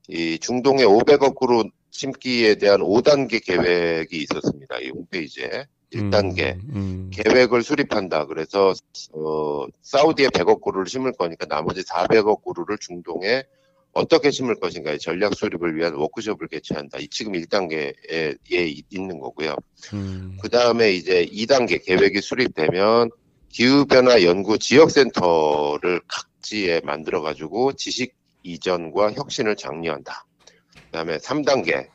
이 0.09 0.39
중동의 0.41 0.85
500억 0.87 1.39
그루 1.39 1.65
심기에 1.91 2.57
대한 2.57 2.81
5단계 2.81 3.45
계획이 3.45 4.17
있었습니다. 4.23 4.79
이 4.81 4.91
홈페이지에 4.91 5.65
1단계 5.93 6.55
음, 6.55 6.71
음. 6.75 7.11
계획을 7.13 7.63
수립한다. 7.63 8.27
그래서 8.27 8.73
어, 9.13 9.67
사우디에 9.83 10.29
100억 10.29 10.61
그루를 10.61 10.87
심을 10.87 11.13
거니까 11.13 11.47
나머지 11.47 11.83
400억 11.83 12.43
그루를 12.45 12.79
중동에 12.79 13.45
어떻게 13.93 14.31
심을 14.31 14.57
것인가의 14.57 14.99
전략 14.99 15.35
수립을 15.35 15.75
위한 15.77 15.95
워크숍을 15.95 16.49
개최한다. 16.49 16.99
이 16.99 17.09
지금 17.09 17.33
1단계에 17.33 18.85
있는 18.91 19.19
거고요. 19.21 19.57
음. 19.95 20.37
그 20.43 20.51
다음에 20.51 20.93
이제 20.93 21.25
2단계 21.25 21.83
계획이 21.83 22.21
수립되면 22.21 23.11
기후변화 23.49 24.23
연구 24.23 24.59
지역센터를 24.59 26.03
각지에 26.09 26.83
만들어가지고 26.85 27.73
지식 27.73 28.15
이전과 28.43 29.13
혁신을 29.13 29.57
장려한다. 29.57 30.27
그 30.45 30.91
다음에 30.93 31.17
3단계. 31.17 31.89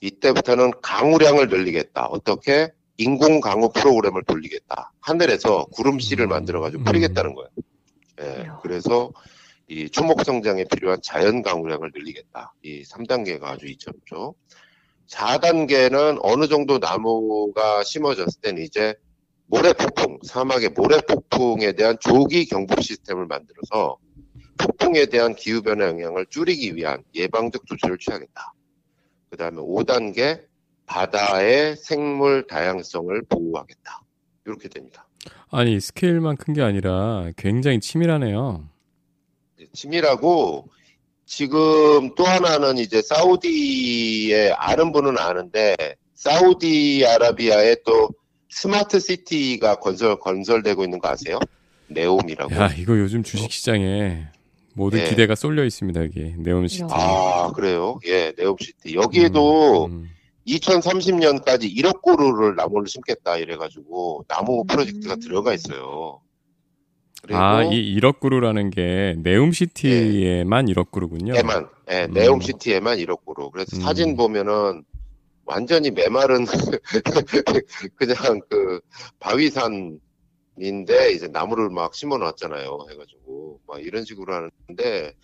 이때부터는 0.00 0.72
강우량을 0.82 1.48
늘리겠다. 1.48 2.06
어떻게? 2.06 2.72
인공 2.96 3.40
강우 3.40 3.72
프로그램을 3.72 4.22
돌리겠다. 4.24 4.92
하늘에서 5.00 5.64
구름씨를 5.72 6.26
음. 6.26 6.30
만들어가지고 6.30 6.82
음. 6.82 6.84
뿌리겠다는 6.84 7.34
거예요. 7.34 7.48
예. 8.20 8.48
그래서 8.62 9.10
이 9.66 9.88
초목 9.88 10.24
성장에 10.24 10.64
필요한 10.64 11.00
자연 11.02 11.42
강우량을 11.42 11.90
늘리겠다. 11.94 12.54
이 12.62 12.82
3단계가 12.82 13.44
아주 13.44 13.66
이점이죠. 13.66 14.34
4단계는 15.08 16.20
어느 16.22 16.48
정도 16.48 16.78
나무가 16.78 17.82
심어졌을 17.82 18.40
때는 18.40 18.62
이제 18.62 18.94
모래 19.46 19.72
폭풍, 19.72 20.18
사막의 20.24 20.70
모래 20.70 20.98
폭풍에 21.00 21.72
대한 21.72 21.98
조기 22.00 22.46
경보 22.46 22.80
시스템을 22.80 23.26
만들어서 23.26 23.98
폭풍에 24.58 25.06
대한 25.06 25.34
기후변화 25.34 25.86
영향을 25.86 26.26
줄이기 26.30 26.76
위한 26.76 27.02
예방적 27.14 27.66
조치를 27.66 27.98
취하겠다. 27.98 28.54
그 29.30 29.36
다음에 29.36 29.60
5단계, 29.60 30.44
바다의 30.98 31.74
생물 31.76 32.46
다양성을 32.46 33.22
보호하겠다. 33.28 34.00
이렇게 34.46 34.68
됩니다. 34.68 35.08
아니 35.50 35.80
스케일만 35.80 36.36
큰 36.36 36.54
게 36.54 36.62
아니라 36.62 37.30
굉장히 37.36 37.80
치밀하네요. 37.80 38.68
치밀하고 39.72 40.68
지금 41.26 42.14
또 42.14 42.24
하나는 42.24 42.78
이제 42.78 43.02
사우디에 43.02 44.52
아는 44.52 44.92
분은 44.92 45.18
아는데 45.18 45.74
사우디아라비아에 46.14 47.76
또 47.84 48.10
스마트 48.48 49.00
시티가 49.00 49.76
건설 49.80 50.20
건설되고 50.20 50.84
있는 50.84 51.00
거 51.00 51.08
아세요? 51.08 51.40
네옴이라고. 51.88 52.54
야, 52.54 52.68
이거 52.78 52.96
요즘 53.00 53.24
주식 53.24 53.50
시장에 53.50 54.26
모든 54.74 55.00
예. 55.00 55.04
기대가 55.04 55.34
쏠려 55.34 55.64
있습니다, 55.64 56.04
여기. 56.04 56.34
네옴 56.38 56.68
시티. 56.68 56.84
아 56.88 57.50
그래요? 57.52 57.98
예, 58.06 58.32
네옴 58.38 58.56
시티 58.60 58.94
여기에도 58.94 59.86
음, 59.86 60.08
2030년까지 60.46 61.74
1억 61.76 62.02
그루를 62.02 62.56
나무를 62.56 62.86
심겠다 62.86 63.36
이래가지고 63.36 64.24
나무 64.28 64.62
음. 64.62 64.66
프로젝트가 64.66 65.16
들어가 65.16 65.54
있어요. 65.54 66.20
아, 67.30 67.62
이 67.62 67.98
1억 67.98 68.20
그루라는 68.20 68.70
게 68.70 69.14
네옴시티에만 69.18 70.66
1억 70.66 70.90
그루군요. 70.90 71.34
에만, 71.36 71.68
예, 71.90 72.04
음. 72.04 72.12
네옴시티에만 72.12 72.98
1억 72.98 73.24
그루. 73.24 73.50
그래서 73.50 73.76
음. 73.76 73.80
사진 73.80 74.16
보면은 74.16 74.84
완전히 75.46 75.90
메마른 75.90 76.44
그냥 77.96 78.40
그 78.48 78.80
바위산인데 79.20 80.00
이제 81.14 81.28
나무를 81.28 81.70
막 81.70 81.94
심어 81.94 82.18
놨잖아요. 82.18 82.86
해가지고 82.90 83.60
막 83.66 83.82
이런 83.82 84.04
식으로 84.04 84.34
하는데 84.34 85.14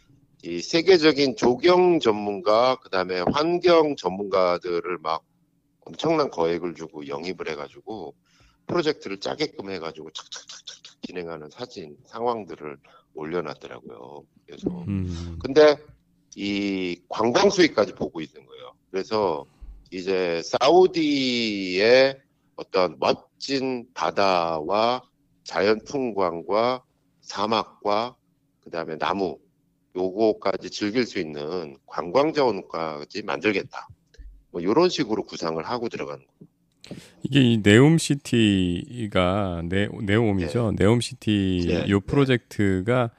이 0.42 0.60
세계적인 0.60 1.36
조경 1.36 2.00
전문가 2.00 2.76
그다음에 2.76 3.22
환경 3.32 3.96
전문가들을 3.96 4.98
막 4.98 5.22
엄청난 5.80 6.30
거액을 6.30 6.74
주고 6.74 7.06
영입을 7.06 7.48
해가지고 7.48 8.14
프로젝트를 8.66 9.18
짜게끔 9.18 9.70
해가지고 9.70 10.10
착착착착 10.12 11.02
진행하는 11.02 11.50
사진 11.50 11.96
상황들을 12.06 12.78
올려놨더라고요. 13.14 14.24
그래서 14.46 14.70
음. 14.88 15.38
근데 15.42 15.76
이 16.36 17.02
관광 17.08 17.50
수익까지 17.50 17.94
보고 17.94 18.20
있는 18.20 18.46
거예요. 18.46 18.72
그래서 18.90 19.44
이제 19.90 20.40
사우디의 20.42 22.20
어떤 22.56 22.96
멋진 22.98 23.88
바다와 23.94 25.02
자연 25.42 25.80
풍광과 25.84 26.84
사막과 27.20 28.16
그다음에 28.60 28.96
나무 28.98 29.38
요거까지 29.96 30.70
즐길 30.70 31.04
수 31.04 31.18
있는 31.18 31.76
관광 31.86 32.32
자원까지 32.32 33.22
만들겠다. 33.22 33.88
뭐 34.50 34.60
이런 34.60 34.88
식으로 34.88 35.24
구상을 35.24 35.62
하고 35.64 35.88
들어가는 35.88 36.24
거예요. 36.24 36.50
이게 37.22 37.40
이 37.40 37.60
네옴시티가 37.62 39.62
네, 39.68 39.88
네옴이죠. 40.02 40.74
네 40.76 40.86
옴시티 40.86 41.66
네, 41.68 41.88
요 41.88 42.00
네. 42.00 42.06
프로젝트가 42.06 43.10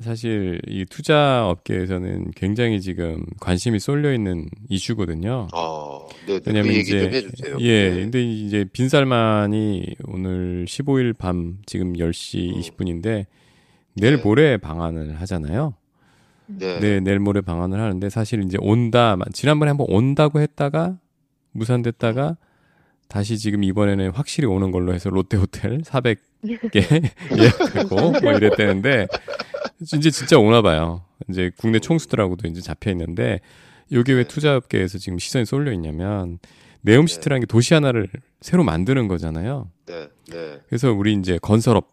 사실 0.00 0.60
이 0.68 0.84
투자 0.84 1.48
업계에서는 1.48 2.30
굉장히 2.36 2.80
지금 2.80 3.24
관심이 3.40 3.80
쏠려 3.80 4.12
있는 4.12 4.48
이슈거든요. 4.68 5.48
어, 5.52 6.06
네, 6.26 6.34
네, 6.34 6.40
그 6.40 6.42
왜냐면 6.46 6.72
얘기 6.74 6.82
이제 6.82 7.00
좀 7.00 7.12
해주세요. 7.12 7.56
예, 7.60 7.90
네. 7.90 8.00
근데 8.02 8.22
이제 8.22 8.64
빈살만이 8.72 9.96
오늘 10.04 10.66
15일 10.68 11.18
밤 11.18 11.58
지금 11.66 11.94
10시 11.94 12.54
음. 12.54 12.60
20분인데 12.60 13.26
내일 13.94 14.16
네. 14.16 14.22
모레 14.22 14.58
방한을 14.58 15.20
하잖아요. 15.20 15.74
네. 16.48 16.80
네, 16.80 17.00
내일 17.00 17.18
모레 17.18 17.42
방한을 17.42 17.80
하는데 17.80 18.10
사실 18.10 18.42
이제 18.42 18.56
온다 18.60 19.16
지난번에 19.32 19.68
한번 19.70 19.86
온다고 19.90 20.40
했다가 20.40 20.98
무산됐다가 21.52 22.36
다시 23.08 23.38
지금 23.38 23.64
이번에는 23.64 24.10
확실히 24.10 24.46
오는 24.46 24.70
걸로 24.70 24.92
해서 24.94 25.10
롯데 25.10 25.36
호텔 25.36 25.78
400개 25.82 27.10
예약하고 27.38 28.12
뭐 28.20 28.32
이랬다는데 28.32 29.06
이제 29.80 30.10
진짜 30.10 30.38
오나 30.38 30.62
봐요. 30.62 31.04
이제 31.28 31.50
국내 31.56 31.78
총수들하고도 31.78 32.48
이제 32.48 32.60
잡혀 32.60 32.90
있는데 32.90 33.40
여기 33.92 34.12
왜 34.12 34.24
네. 34.24 34.28
투자업계에서 34.28 34.98
지금 34.98 35.18
시선이 35.18 35.46
쏠려 35.46 35.72
있냐면 35.72 36.38
네옴시티라는 36.82 37.40
게 37.40 37.46
도시 37.46 37.74
하나를 37.74 38.08
새로 38.40 38.62
만드는 38.64 39.08
거잖아요. 39.08 39.70
네, 39.86 40.08
네, 40.30 40.60
그래서 40.68 40.92
우리 40.92 41.14
이제 41.14 41.38
건설업 41.40 41.88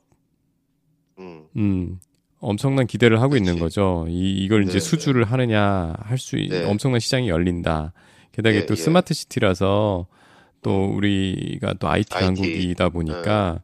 음, 1.17 1.45
음, 1.55 1.99
엄청난 2.39 2.85
기대를 2.87 3.21
하고 3.21 3.35
있는 3.35 3.53
그치. 3.53 3.61
거죠. 3.61 4.05
이, 4.09 4.31
이걸 4.31 4.63
이제 4.63 4.73
네, 4.73 4.79
수주를 4.79 5.23
하느냐, 5.25 5.93
할 5.99 6.17
수, 6.17 6.35
네. 6.35 6.65
엄청난 6.65 6.99
시장이 6.99 7.29
열린다. 7.29 7.93
게다가 8.31 8.55
예, 8.55 8.65
또 8.65 8.73
예. 8.73 8.75
스마트 8.75 9.13
시티라서 9.13 10.07
또 10.61 10.85
우리가 10.85 11.73
또 11.79 11.87
IT, 11.87 12.13
IT. 12.13 12.25
강국이다 12.25 12.89
보니까 12.89 13.61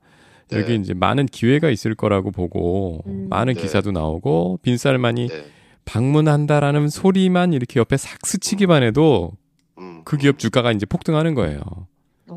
네. 0.50 0.60
여기 0.60 0.76
이제 0.76 0.94
많은 0.94 1.26
기회가 1.26 1.70
있을 1.70 1.96
거라고 1.96 2.32
보고 2.32 3.02
음. 3.08 3.28
많은 3.30 3.56
네. 3.56 3.62
기사도 3.62 3.92
나오고 3.92 4.60
빈살만이 4.62 5.28
네, 5.28 5.46
방문한다라는 5.86 6.90
소리만 6.90 7.54
이렇게 7.54 7.80
옆에 7.80 7.98
싹 7.98 8.26
스치기만 8.26 8.84
해도 8.84 9.34
음, 9.78 10.04
그 10.06 10.18
기업 10.18 10.40
주가가 10.40 10.72
이제 10.72 10.86
폭등하는 10.86 11.34
거예요. 11.34 11.62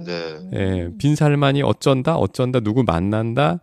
네. 0.05 0.39
예, 0.55 0.89
빈살만이 0.99 1.63
어쩐다, 1.63 2.17
어쩐다, 2.17 2.61
누구 2.61 2.83
만난다. 2.83 3.61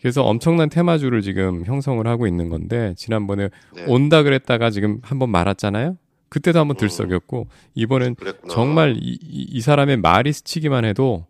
그래서 0.00 0.22
엄청난 0.24 0.68
테마주를 0.70 1.20
지금 1.22 1.64
형성을 1.66 2.04
하고 2.06 2.26
있는 2.26 2.48
건데 2.48 2.94
지난번에 2.96 3.50
네. 3.74 3.84
온다 3.86 4.22
그랬다가 4.22 4.70
지금 4.70 4.98
한번 5.02 5.30
말았잖아요. 5.30 5.96
그때도 6.30 6.58
한번 6.58 6.76
음. 6.76 6.78
들썩였고 6.78 7.48
이번엔 7.74 8.14
그랬구나. 8.14 8.54
정말 8.54 8.96
이, 8.96 9.18
이- 9.22 9.46
이 9.50 9.60
사람의 9.60 9.98
말이 9.98 10.32
스치기만 10.32 10.84
해도 10.84 11.26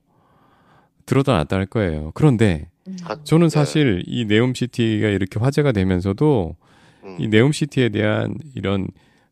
들어도 1.07 1.33
놨다 1.33 1.57
할 1.57 1.67
거예요. 1.67 2.13
그런데 2.15 2.69
아, 3.05 3.17
저는 3.25 3.49
네. 3.49 3.51
사실 3.51 4.03
이 4.07 4.25
네옴시티가 4.27 5.09
이렇게 5.09 5.41
화제가 5.41 5.73
되면서도 5.73 6.57
음, 7.05 7.17
이 7.19 7.29
네옴시티에 7.29 7.89
대한 7.89 8.35
이런 8.55 8.89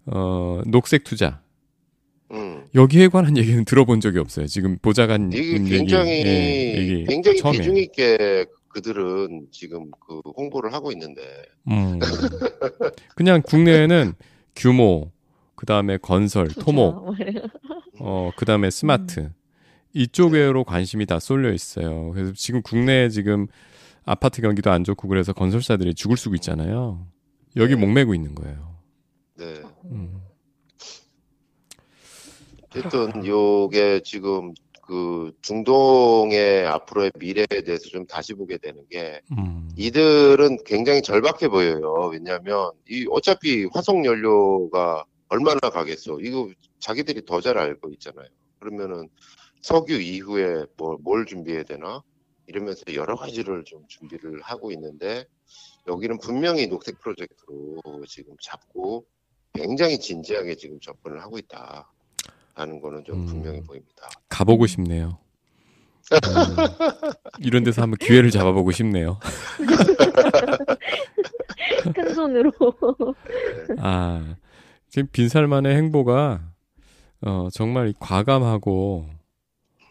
어 0.07 0.63
녹색 0.67 1.05
투자 1.05 1.41
음. 2.33 2.63
여기에 2.75 3.09
관한 3.09 3.37
얘기는 3.37 3.65
들어본 3.65 4.01
적이 4.01 4.19
없어요. 4.19 4.47
지금 4.47 4.79
보좌관 4.81 5.33
이게 5.33 5.59
굉장히 5.59 6.11
예, 6.27 6.77
얘기 6.77 7.05
굉장히 7.05 7.39
처음이에요. 7.39 7.61
비중 7.63 7.77
있게 7.77 8.47
그들은 8.69 9.49
지금 9.51 9.91
그 10.07 10.21
홍보를 10.37 10.73
하고 10.73 10.93
있는데 10.93 11.23
음. 11.69 11.99
그냥 13.17 13.43
국내에는 13.43 14.13
규모, 14.55 15.11
그 15.55 15.67
다음에 15.67 15.97
건설, 15.97 16.49
토목, 16.49 17.15
어, 18.01 18.31
그 18.37 18.45
다음에 18.45 18.71
스마트 18.71 19.31
이쪽으로 19.95 20.65
관심이 20.65 21.07
다 21.07 21.19
쏠려 21.19 21.53
있어요. 21.53 22.13
그래서 22.13 22.33
지금 22.35 22.63
국내에 22.63 23.09
지금 23.09 23.47
아파트 24.05 24.41
경기도 24.41 24.71
안 24.71 24.85
좋고 24.85 25.09
그래서 25.09 25.33
건설사들이 25.33 25.95
죽을 25.95 26.17
쓰고 26.17 26.35
있잖아요. 26.37 27.07
여기 27.57 27.75
네. 27.75 27.81
목매고 27.81 28.15
있는 28.15 28.35
거예요. 28.35 28.77
네. 29.37 29.63
음. 29.87 30.21
어쨌든 32.71 33.27
요게 33.27 34.03
지금 34.05 34.53
그 34.89 35.33
중동의 35.43 36.67
앞으로의 36.67 37.13
미래에 37.19 37.47
대해서 37.47 37.91
좀 37.91 38.07
다시 38.07 38.33
보게 38.33 38.57
되는 38.57 38.89
게 38.89 39.21
음. 39.37 39.69
이들은 39.77 40.65
굉장히 40.65 41.03
절박해 41.03 41.49
보여요. 41.49 42.09
왜냐하면 42.11 42.71
이 42.89 43.07
어차피 43.11 43.67
화석 43.71 44.03
연료가 44.07 45.05
얼마나 45.29 45.61
가겠어. 45.61 46.19
이거 46.23 46.49
자기들이 46.81 47.27
더 47.27 47.43
잘 47.43 47.59
알고 47.59 47.91
있잖아요. 47.93 48.29
그러면은 48.61 49.11
석유 49.61 50.01
이후에 50.01 50.65
뭘, 50.79 50.97
뭘 51.03 51.27
준비해야 51.27 51.65
되나 51.65 52.03
이러면서 52.47 52.83
여러 52.95 53.15
가지를 53.15 53.65
좀 53.65 53.87
준비를 53.89 54.41
하고 54.41 54.73
있는데 54.73 55.27
여기는 55.87 56.19
분명히 56.19 56.67
녹색 56.67 56.99
프로젝트로 57.01 57.83
지금 58.07 58.35
잡고 58.41 59.05
굉장히 59.53 60.01
진지하게 60.01 60.55
지금 60.55 60.81
접근을 60.81 61.21
하고 61.21 61.37
있다. 61.37 61.93
하는 62.59 62.81
거는 62.81 63.05
좀 63.05 63.21
음. 63.21 63.27
분명히 63.27 63.63
보입니다. 63.63 64.09
가보고 64.29 64.67
싶네요. 64.67 65.19
음. 66.13 66.19
이런 67.41 67.63
데서 67.63 67.83
한번 67.83 67.99
기회를 67.99 68.31
잡아보고 68.31 68.73
싶네요. 68.73 69.19
큰 71.95 72.15
손으로. 72.15 72.53
아, 73.79 74.37
지금 74.89 75.09
빈살만의 75.13 75.77
행보가 75.77 76.41
어, 77.23 77.49
정말 77.53 77.93
과감하고 77.99 79.07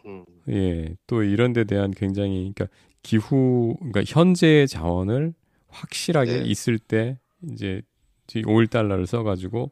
음, 0.06 0.24
예, 0.48 0.94
또 1.06 1.22
이런 1.22 1.52
데 1.52 1.64
대한 1.64 1.90
굉장히 1.90 2.52
그러니까 2.54 2.66
기후 3.02 3.76
그러니까 3.78 4.02
현재의 4.06 4.66
자원을 4.66 5.34
확실하게 5.68 6.40
네. 6.40 6.44
있을 6.44 6.78
때 6.78 7.18
이제 7.52 7.82
5일 8.28 8.70
달러를 8.70 9.06
써 9.06 9.22
가지고 9.22 9.70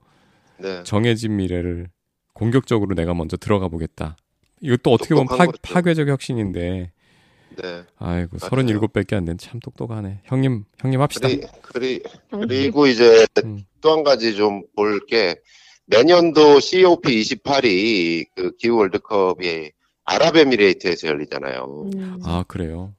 네. 0.59 0.83
정해진 0.85 1.37
미래를 1.37 1.89
공격적으로 2.37 2.95
내가 2.95 3.15
먼저 3.15 3.37
들어가 3.37 3.69
보겠다. 3.69 4.17
이것도 4.61 4.93
어떻게 4.93 5.15
보면 5.15 5.27
파. 5.27 5.47
파괴적 5.63 6.09
혁신인데 6.09 6.93
네. 7.57 7.83
아이고 7.99 8.37
맞아요. 8.41 8.51
37밖에 8.51 9.15
안 9.15 9.25
된 9.25 9.39
참 9.39 9.61
똑똑하네. 9.61 10.21
형님, 10.25 10.65
형님 10.79 11.01
합시다. 11.01 11.29
그리, 11.29 11.41
그리, 11.63 12.03
그리 12.31 12.71
고 12.71 12.87
이제 12.87 13.27
음. 13.45 13.65
또한 13.81 14.03
가지 14.05 14.35
좀 14.37 14.65
볼 14.77 15.01
게 15.07 15.37
내년도 15.87 16.59
COP 16.61 17.21
28이 17.23 18.27
그 18.35 18.57
기후 18.57 18.77
월드컵이 18.79 19.71
아랍에미레이트에서 20.05 21.09
열리잖아요. 21.09 21.91
음. 21.95 22.19
아, 22.25 22.45
그래요. 22.49 22.95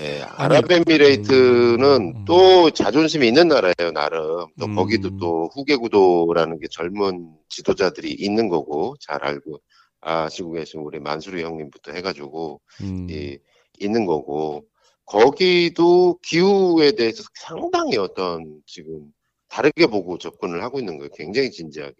예, 0.00 0.22
아랍에미레이트는 0.22 2.14
음. 2.16 2.24
또 2.24 2.70
자존심이 2.70 3.28
있는 3.28 3.48
나라예요, 3.48 3.92
나름. 3.94 4.46
또 4.58 4.66
음. 4.66 4.74
거기도 4.74 5.16
또 5.16 5.48
후계 5.54 5.76
구도라는 5.76 6.58
게 6.58 6.66
젊은 6.68 7.30
지도자들이 7.48 8.12
있는 8.12 8.48
거고, 8.48 8.96
잘 9.00 9.24
알고 9.24 9.60
아시고 10.00 10.52
계신 10.52 10.80
우리 10.80 10.98
만수리 10.98 11.42
형님부터 11.42 11.92
해가지고, 11.92 12.60
음. 12.82 13.06
이, 13.08 13.38
있는 13.78 14.06
거고, 14.06 14.64
거기도 15.04 16.18
기후에 16.22 16.92
대해서 16.92 17.22
상당히 17.34 17.96
어떤 17.96 18.60
지금 18.66 19.12
다르게 19.48 19.86
보고 19.86 20.18
접근을 20.18 20.62
하고 20.62 20.80
있는 20.80 20.98
거예요. 20.98 21.10
굉장히 21.14 21.50
진지하게. 21.52 21.94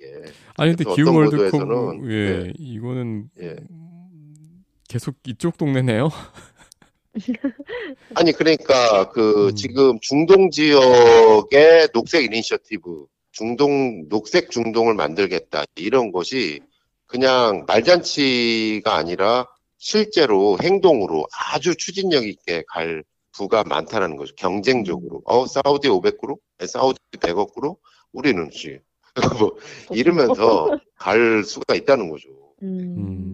아니 0.56 0.74
근데 0.74 0.92
기후 0.92 1.08
어떤 1.08 1.14
월드컵 1.14 2.10
예 2.10 2.42
네. 2.42 2.52
이거는 2.58 3.30
예. 3.40 3.56
음, 3.70 4.64
계속 4.88 5.14
이쪽 5.24 5.56
동네네요. 5.56 6.10
아니 8.14 8.32
그러니까 8.32 9.10
그 9.10 9.48
음. 9.48 9.54
지금 9.54 9.98
중동 10.00 10.50
지역의 10.50 11.88
녹색 11.92 12.24
이니셔티브 12.24 13.06
중동 13.32 14.08
녹색 14.08 14.50
중동을 14.50 14.94
만들겠다 14.94 15.64
이런 15.76 16.12
것이 16.12 16.60
그냥 17.06 17.64
말잔치가 17.66 18.94
아니라 18.96 19.46
실제로 19.78 20.58
행동으로 20.62 21.26
아주 21.32 21.76
추진력 21.76 22.26
있게 22.26 22.64
갈 22.68 23.04
부가 23.32 23.62
많다라는 23.64 24.16
거죠. 24.16 24.34
경쟁적으로. 24.34 25.22
어 25.26 25.46
사우디 25.46 25.88
500그룹 25.88 26.38
사우디 26.66 26.98
100억 27.18 27.54
그룹 27.54 27.78
우리는 28.12 28.50
씨. 28.50 28.78
뭐 29.38 29.56
이러면서 29.90 30.78
갈 30.96 31.44
수가 31.44 31.74
있다는 31.74 32.10
거죠. 32.10 32.28
음. 32.62 33.25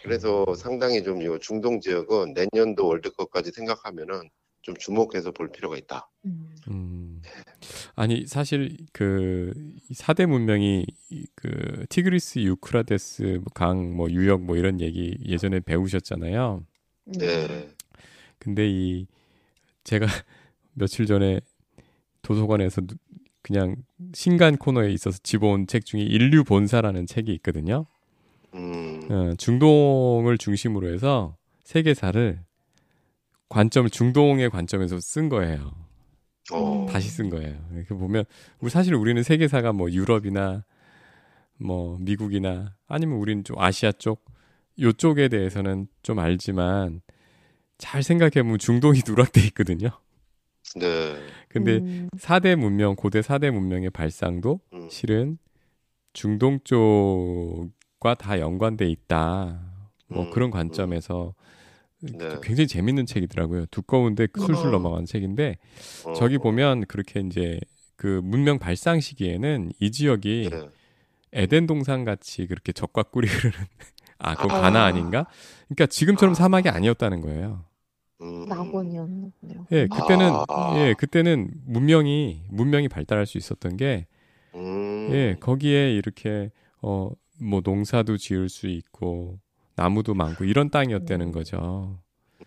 음. 0.00 0.02
그래서 0.02 0.44
상당히 0.56 1.02
좀이 1.02 1.26
중동 1.40 1.80
지역은 1.80 2.34
내년도 2.34 2.86
월드컵까지 2.86 3.52
생각하면은 3.52 4.28
좀 4.62 4.74
주목해서 4.76 5.30
볼 5.32 5.50
필요가 5.50 5.76
있다. 5.76 6.10
음. 6.26 6.50
음. 6.68 7.22
아니 7.96 8.26
사실 8.26 8.76
그 8.92 9.52
4대 9.94 10.26
문명이 10.26 10.84
이- 11.10 11.26
그 11.34 11.86
티그리스, 11.88 12.40
유크라데스, 12.40 13.40
강, 13.54 13.94
뭐 13.96 14.10
유역 14.10 14.42
뭐 14.42 14.56
이런 14.56 14.80
얘기 14.80 15.16
예전에 15.26 15.60
배우셨잖아요. 15.60 16.64
네. 17.18 17.70
근데 18.38 18.68
이 18.68 19.06
제가 19.84 20.06
며칠 20.74 21.06
전에 21.06 21.40
도서관에서 22.22 22.82
누- 22.82 22.96
그냥 23.42 23.76
신간 24.12 24.56
코너에 24.58 24.92
있어서 24.92 25.18
집어온 25.22 25.66
책 25.66 25.86
중에 25.86 26.02
인류 26.02 26.44
본사라는 26.44 27.06
책이 27.06 27.32
있거든요. 27.36 27.86
음, 28.54 29.08
어, 29.10 29.34
중동을 29.36 30.38
중심으로 30.38 30.92
해서 30.92 31.36
세계사를 31.64 32.40
관점 33.48 33.88
중동의 33.88 34.50
관점에서 34.50 34.98
쓴 35.00 35.28
거예요. 35.28 35.72
어, 36.52 36.86
다시 36.88 37.08
쓴 37.08 37.30
거예요. 37.30 37.56
이렇게 37.74 37.94
보면 37.94 38.24
우리 38.60 38.70
사실 38.70 38.94
우리는 38.94 39.22
세계사가 39.22 39.72
뭐 39.72 39.90
유럽이나 39.90 40.64
뭐 41.58 41.98
미국이나 42.00 42.74
아니면 42.86 43.18
우리는 43.18 43.44
좀 43.44 43.58
아시아 43.58 43.92
쪽 43.92 44.24
요쪽에 44.78 45.28
대해서는 45.28 45.88
좀 46.02 46.18
알지만 46.18 47.02
잘 47.78 48.02
생각해 48.02 48.42
보면 48.42 48.58
중동이 48.58 49.00
누락돼 49.06 49.40
있거든요. 49.48 49.90
네. 50.76 51.16
근데 51.48 51.78
음. 51.78 52.08
4대 52.16 52.54
문명, 52.56 52.94
고대 52.94 53.20
4대 53.20 53.50
문명의 53.50 53.90
발상도 53.90 54.60
음, 54.72 54.88
실은 54.88 55.38
중동 56.12 56.60
쪽과 56.60 57.68
다 58.14 58.40
연관돼 58.40 58.86
있다. 58.88 59.60
뭐 60.08 60.24
음, 60.24 60.30
그런 60.30 60.50
관점에서 60.50 61.34
네. 62.00 62.38
굉장히 62.42 62.66
재밌는 62.66 63.06
책이더라고요. 63.06 63.66
두꺼운데 63.66 64.28
술술 64.36 64.68
어. 64.68 64.70
넘어가는 64.70 65.04
책인데 65.06 65.58
어, 66.06 66.12
저기 66.14 66.38
보면 66.38 66.86
그렇게 66.86 67.20
이제 67.20 67.60
그 67.96 68.20
문명 68.24 68.58
발상 68.58 69.00
시기에는 69.00 69.72
이 69.78 69.90
지역이 69.90 70.48
네. 70.50 70.68
에덴 71.32 71.66
동산 71.66 72.04
같이 72.04 72.46
그렇게 72.46 72.72
적과 72.72 73.04
꿀이 73.04 73.28
흐르는 73.28 73.66
아 74.18 74.34
그건 74.34 74.56
아. 74.56 74.60
가나 74.62 74.84
아닌가? 74.84 75.26
그러니까 75.68 75.86
지금처럼 75.86 76.32
아. 76.32 76.34
사막이 76.34 76.68
아니었다는 76.70 77.20
거예요. 77.20 77.64
음, 78.22 78.46
낙원이었네요. 78.46 79.66
예, 79.72 79.86
그때는 79.86 80.30
아. 80.48 80.74
예, 80.76 80.94
그때는 80.96 81.50
문명이 81.66 82.44
문명이 82.48 82.88
발달할 82.88 83.26
수 83.26 83.38
있었던 83.38 83.76
게 83.76 84.06
음, 84.54 85.08
예, 85.12 85.36
거기에 85.38 85.92
이렇게 85.92 86.50
어 86.82 87.10
뭐 87.40 87.60
농사도 87.64 88.16
지을 88.16 88.48
수 88.48 88.68
있고 88.68 89.38
나무도 89.76 90.14
많고 90.14 90.44
이런 90.44 90.70
땅이었다는 90.70 91.28
음. 91.28 91.32
거죠. 91.32 91.98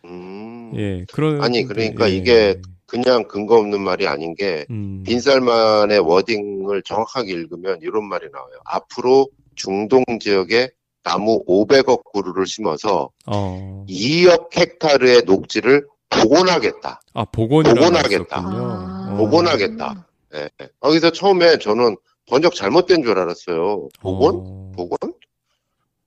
음, 0.05 0.71
예, 0.75 1.05
그런 1.11 1.41
아니, 1.41 1.63
그러니까 1.63 2.09
예, 2.09 2.15
이게 2.15 2.61
그냥 2.85 3.27
근거 3.27 3.57
없는 3.57 3.81
말이 3.81 4.07
아닌 4.07 4.35
게 4.35 4.65
음, 4.69 5.03
빈살만의 5.05 5.99
워딩을 5.99 6.83
정확하게 6.83 7.31
읽으면 7.31 7.79
이런 7.81 8.05
말이 8.05 8.27
나와요. 8.31 8.53
앞으로 8.65 9.29
중동 9.55 10.03
지역에 10.19 10.69
나무 11.03 11.43
500억 11.45 12.03
그루를 12.13 12.45
심어서 12.45 13.09
어, 13.25 13.85
2억 13.89 14.55
헥타르의 14.55 15.23
녹지를 15.25 15.87
복원하겠다. 16.09 17.01
아 17.13 17.25
복원이라고 17.25 17.79
복원하겠다. 17.79 18.37
아. 18.37 19.09
어. 19.11 19.17
복원하겠다. 19.17 20.07
예. 20.35 20.49
거기서 20.79 21.11
처음에 21.11 21.57
저는 21.57 21.95
번역 22.29 22.55
잘못된 22.55 23.03
줄 23.03 23.17
알았어요. 23.19 23.89
복원? 24.01 24.35
어. 24.37 24.71
복원? 24.75 24.97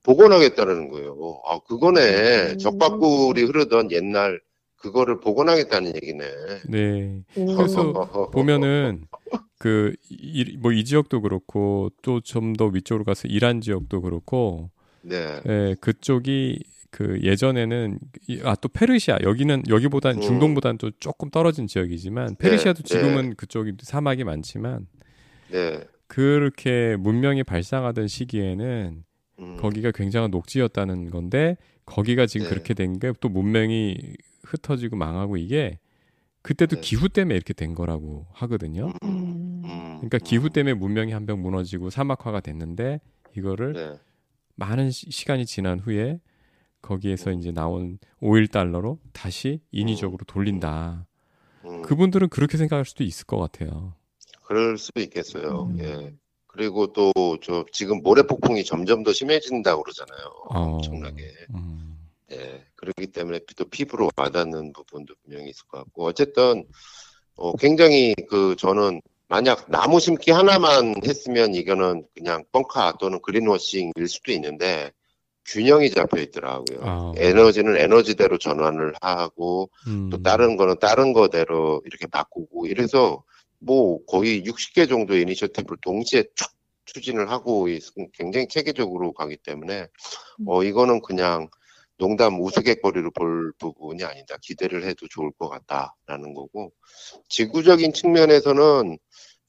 복원하겠다는 0.03 0.89
거예요. 0.89 1.41
아, 1.45 1.59
그거네. 1.67 2.53
음. 2.53 2.57
적박굴이 2.57 3.41
흐르던 3.43 3.91
옛날 3.91 4.39
그거를 4.77 5.19
복원하겠다는 5.19 5.95
얘기네. 5.95 6.25
네. 6.69 6.77
음. 7.37 7.55
그래서 7.57 7.91
보면은 8.31 9.03
그 9.59 9.95
뭐 10.61 10.71
이 10.71 10.85
지역도 10.85 11.21
그렇고 11.21 11.89
또 12.01 12.21
좀 12.21 12.53
더 12.53 12.67
위쪽으로 12.67 13.03
가서 13.03 13.27
이란 13.27 13.59
지역도 13.59 14.01
그렇고 14.01 14.69
네. 15.01 15.41
예, 15.47 15.75
그쪽이 15.81 16.63
그 16.91 17.19
예전에는 17.23 17.99
아 18.43 18.55
또 18.55 18.69
페르시아 18.69 19.17
여기는 19.23 19.63
여기보단 19.67 20.17
음. 20.17 20.21
중동보다는 20.21 20.77
또 20.77 20.91
조금 20.99 21.29
떨어진 21.31 21.67
지역이지만 21.67 22.35
페르시아도 22.37 22.83
네, 22.83 22.87
지금은 22.87 23.35
그쪽이 23.35 23.73
사막이 23.81 24.23
많지만 24.23 24.87
네. 25.51 25.83
그렇게 26.07 26.95
문명이 26.97 27.43
발상하던 27.43 28.07
시기에는 28.07 29.03
음. 29.39 29.57
거기가 29.57 29.91
굉장한 29.91 30.31
녹지였다는 30.31 31.09
건데 31.11 31.57
거기가 31.85 32.25
지금 32.25 32.45
네. 32.45 32.49
그렇게 32.49 32.73
된 32.73 32.99
게 32.99 33.11
또 33.19 33.29
문명이 33.29 33.97
흩어지고 34.43 34.95
망하고 34.95 35.37
이게 35.37 35.79
그때도 36.41 36.77
네. 36.77 36.81
기후 36.81 37.09
때문에 37.09 37.35
이렇게 37.35 37.53
된 37.53 37.75
거라고 37.75 38.25
하거든요. 38.33 38.93
음. 39.03 39.61
음. 39.65 39.95
그러니까 39.97 40.17
기후 40.19 40.49
때문에 40.49 40.73
문명이 40.73 41.11
한 41.11 41.25
병 41.25 41.41
무너지고 41.41 41.89
사막화가 41.89 42.39
됐는데 42.39 43.01
이거를 43.35 43.73
네. 43.73 43.99
많은 44.55 44.89
시, 44.91 45.11
시간이 45.11 45.45
지난 45.45 45.79
후에 45.79 46.19
거기에서 46.81 47.31
음. 47.31 47.39
이제 47.39 47.51
나온 47.51 47.99
오일 48.21 48.47
달러로 48.47 48.99
다시 49.11 49.59
인위적으로 49.71 50.23
돌린다. 50.25 51.05
음. 51.65 51.81
그분들은 51.81 52.29
그렇게 52.29 52.57
생각할 52.57 52.85
수도 52.85 53.03
있을 53.03 53.25
것 53.25 53.37
같아요. 53.37 53.93
그럴 54.47 54.77
수도 54.77 55.01
있겠어요. 55.01 55.69
음. 55.71 55.79
예. 55.79 56.13
그리고 56.47 56.91
또 56.93 57.11
저 57.41 57.65
지금 57.71 58.01
모래 58.01 58.23
폭풍이 58.23 58.63
점점 58.63 59.03
더 59.03 59.13
심해진다고 59.13 59.83
그러잖아요. 59.83 60.25
어. 60.49 60.59
엄청나게. 60.59 61.23
음, 61.55 61.97
예. 62.31 62.65
그렇기 62.75 63.07
때문에 63.07 63.39
또 63.55 63.65
피부로 63.65 64.09
와닿는 64.15 64.73
부분도 64.73 65.13
분명히 65.23 65.49
있을 65.49 65.65
것 65.67 65.79
같고 65.79 66.05
어쨌든 66.05 66.65
어, 67.35 67.55
굉장히 67.55 68.15
그 68.29 68.55
저는 68.57 69.01
만약 69.27 69.69
나무 69.69 69.99
심기 69.99 70.31
하나만 70.31 70.95
했으면 71.05 71.53
이거는 71.53 72.05
그냥 72.15 72.43
뻥카 72.51 72.97
또는 72.99 73.21
그린워싱일 73.21 74.07
수도 74.07 74.31
있는데 74.31 74.91
균형이 75.45 75.89
잡혀 75.91 76.21
있더라고요. 76.21 76.79
아. 76.81 77.13
에너지는 77.17 77.77
에너지대로 77.77 78.37
전환을 78.37 78.93
하고 79.01 79.69
음. 79.87 80.09
또 80.09 80.21
다른 80.21 80.57
거는 80.57 80.79
다른 80.79 81.13
거대로 81.13 81.81
이렇게 81.85 82.07
바꾸고 82.07 82.67
이래서 82.67 83.23
뭐 83.59 84.03
거의 84.05 84.43
60개 84.43 84.87
정도의 84.87 85.23
이니셔티브를 85.23 85.77
동시에 85.81 86.23
쫙 86.35 86.49
추진을 86.85 87.29
하고 87.29 87.67
있- 87.67 87.83
굉장히 88.13 88.47
체계적으로 88.47 89.11
가기 89.13 89.37
때문에 89.37 89.87
어 90.45 90.63
이거는 90.63 91.01
그냥 91.01 91.49
농담 91.97 92.39
우스갯거리로 92.41 93.11
볼 93.11 93.51
부분이 93.59 94.03
아니다. 94.03 94.37
기대를 94.41 94.83
해도 94.85 95.07
좋을 95.09 95.31
것 95.37 95.49
같다라는 95.49 96.33
거고 96.33 96.71
지구적인 97.29 97.91
측면에서는 97.93 98.97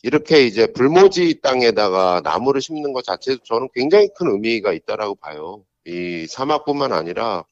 이렇게 0.03 0.47
이제 0.47 0.67
불모지 0.73 1.41
땅에다가 1.43 2.21
나무를 2.25 2.61
심는 2.63 2.93
것 2.93 3.05
자체도 3.05 3.43
저는 3.45 3.69
굉장히 3.75 4.09
큰 4.17 4.29
의미가 4.31 4.73
있다라고 4.73 5.17
봐요. 5.17 5.65
이 5.85 6.27
사막뿐만 6.29 6.93
아니라 6.93 7.45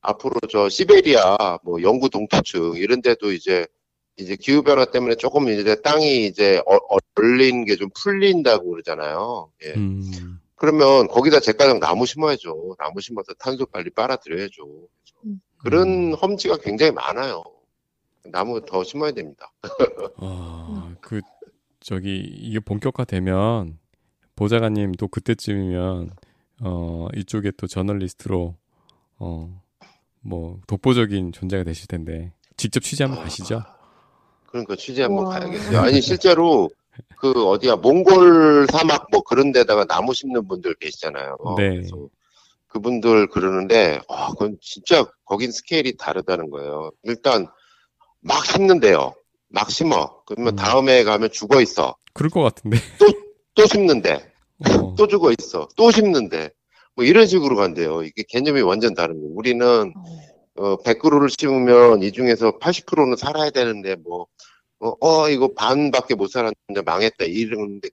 앞으로 0.00 0.36
저 0.50 0.68
시베리아, 0.68 1.58
뭐 1.62 1.82
영구 1.82 2.08
동토층 2.10 2.74
이런 2.76 3.02
데도 3.02 3.32
이제 3.32 3.66
이제 4.20 4.36
기후 4.36 4.62
변화 4.62 4.84
때문에 4.84 5.14
조금 5.16 5.48
이제 5.48 5.74
땅이 5.82 6.26
이제 6.26 6.62
어- 6.66 6.78
얼린 7.16 7.64
게 7.64 7.76
좀 7.76 7.88
풀린다고 7.94 8.70
그러잖아요. 8.70 9.50
예. 9.64 9.74
음. 9.74 10.38
그러면 10.56 11.08
거기다 11.08 11.40
제가장 11.40 11.80
나무 11.80 12.04
심어야죠. 12.06 12.76
나무 12.78 13.00
심어서 13.00 13.32
탄소 13.38 13.64
빨리 13.66 13.90
빨아들여야죠. 13.90 14.64
음. 15.24 15.40
그런 15.58 16.12
험지가 16.14 16.58
굉장히 16.58 16.92
많아요. 16.92 17.42
나무 18.24 18.60
더 18.66 18.84
심어야 18.84 19.12
됩니다. 19.12 19.50
아, 20.18 20.94
그 21.00 21.20
저기 21.80 22.18
이게 22.18 22.60
본격화되면 22.60 23.78
보좌관님 24.36 24.92
또 24.92 25.08
그때쯤이면 25.08 26.10
어 26.62 27.08
이쪽에 27.16 27.52
또 27.56 27.66
저널리스트로 27.66 28.54
어뭐 29.18 30.60
독보적인 30.66 31.32
존재가 31.32 31.64
되실 31.64 31.86
텐데 31.86 32.32
직접 32.56 32.80
취재 32.80 33.04
한번 33.04 33.22
가시죠. 33.24 33.62
그러니까 34.50 34.76
취재 34.76 35.02
한번 35.02 35.26
우와. 35.26 35.38
가야겠어요. 35.40 35.78
아니 35.80 36.00
실제로 36.00 36.70
그 37.16 37.46
어디야 37.48 37.76
몽골 37.76 38.66
사막 38.70 39.06
뭐 39.10 39.22
그런 39.22 39.52
데다가 39.52 39.84
나무 39.84 40.12
심는 40.14 40.48
분들 40.48 40.74
계시잖아요. 40.74 41.36
네. 41.56 41.70
그래서 41.76 41.96
그분들 42.68 43.28
그러는데 43.28 44.00
아, 44.08 44.28
그건 44.30 44.56
진짜 44.60 45.04
거긴 45.24 45.50
스케일이 45.50 45.96
다르다는 45.96 46.50
거예요. 46.50 46.90
일단 47.04 47.46
막 48.20 48.44
심는데요. 48.44 49.14
막 49.48 49.70
심어. 49.70 50.22
그러면 50.26 50.54
음. 50.54 50.56
다음에 50.56 51.02
가면 51.04 51.30
죽어 51.32 51.60
있어. 51.60 51.96
그럴 52.12 52.30
것 52.30 52.42
같은데. 52.42 52.78
또 53.54 53.66
심는데 53.66 54.14
어, 54.68 54.94
또 54.96 55.06
죽어 55.06 55.32
있어. 55.38 55.68
또 55.76 55.90
심는데 55.90 56.50
뭐 56.94 57.04
이런 57.04 57.26
식으로 57.26 57.56
간대요. 57.56 58.02
이게 58.02 58.22
개념이 58.28 58.62
완전 58.62 58.94
다른 58.94 59.14
거예요. 59.20 59.32
우리는 59.34 59.92
어, 59.96 60.04
100그루를 60.84 61.28
심으면 61.38 62.02
이 62.02 62.12
중에서 62.12 62.58
80%는 62.58 63.16
살아야 63.16 63.50
되는데, 63.50 63.96
뭐, 63.96 64.26
어, 64.80 64.92
어, 65.00 65.28
이거 65.28 65.52
반밖에 65.54 66.14
못 66.14 66.28
살았는데 66.28 66.82
망했다. 66.84 67.24
이러는데, 67.26 67.88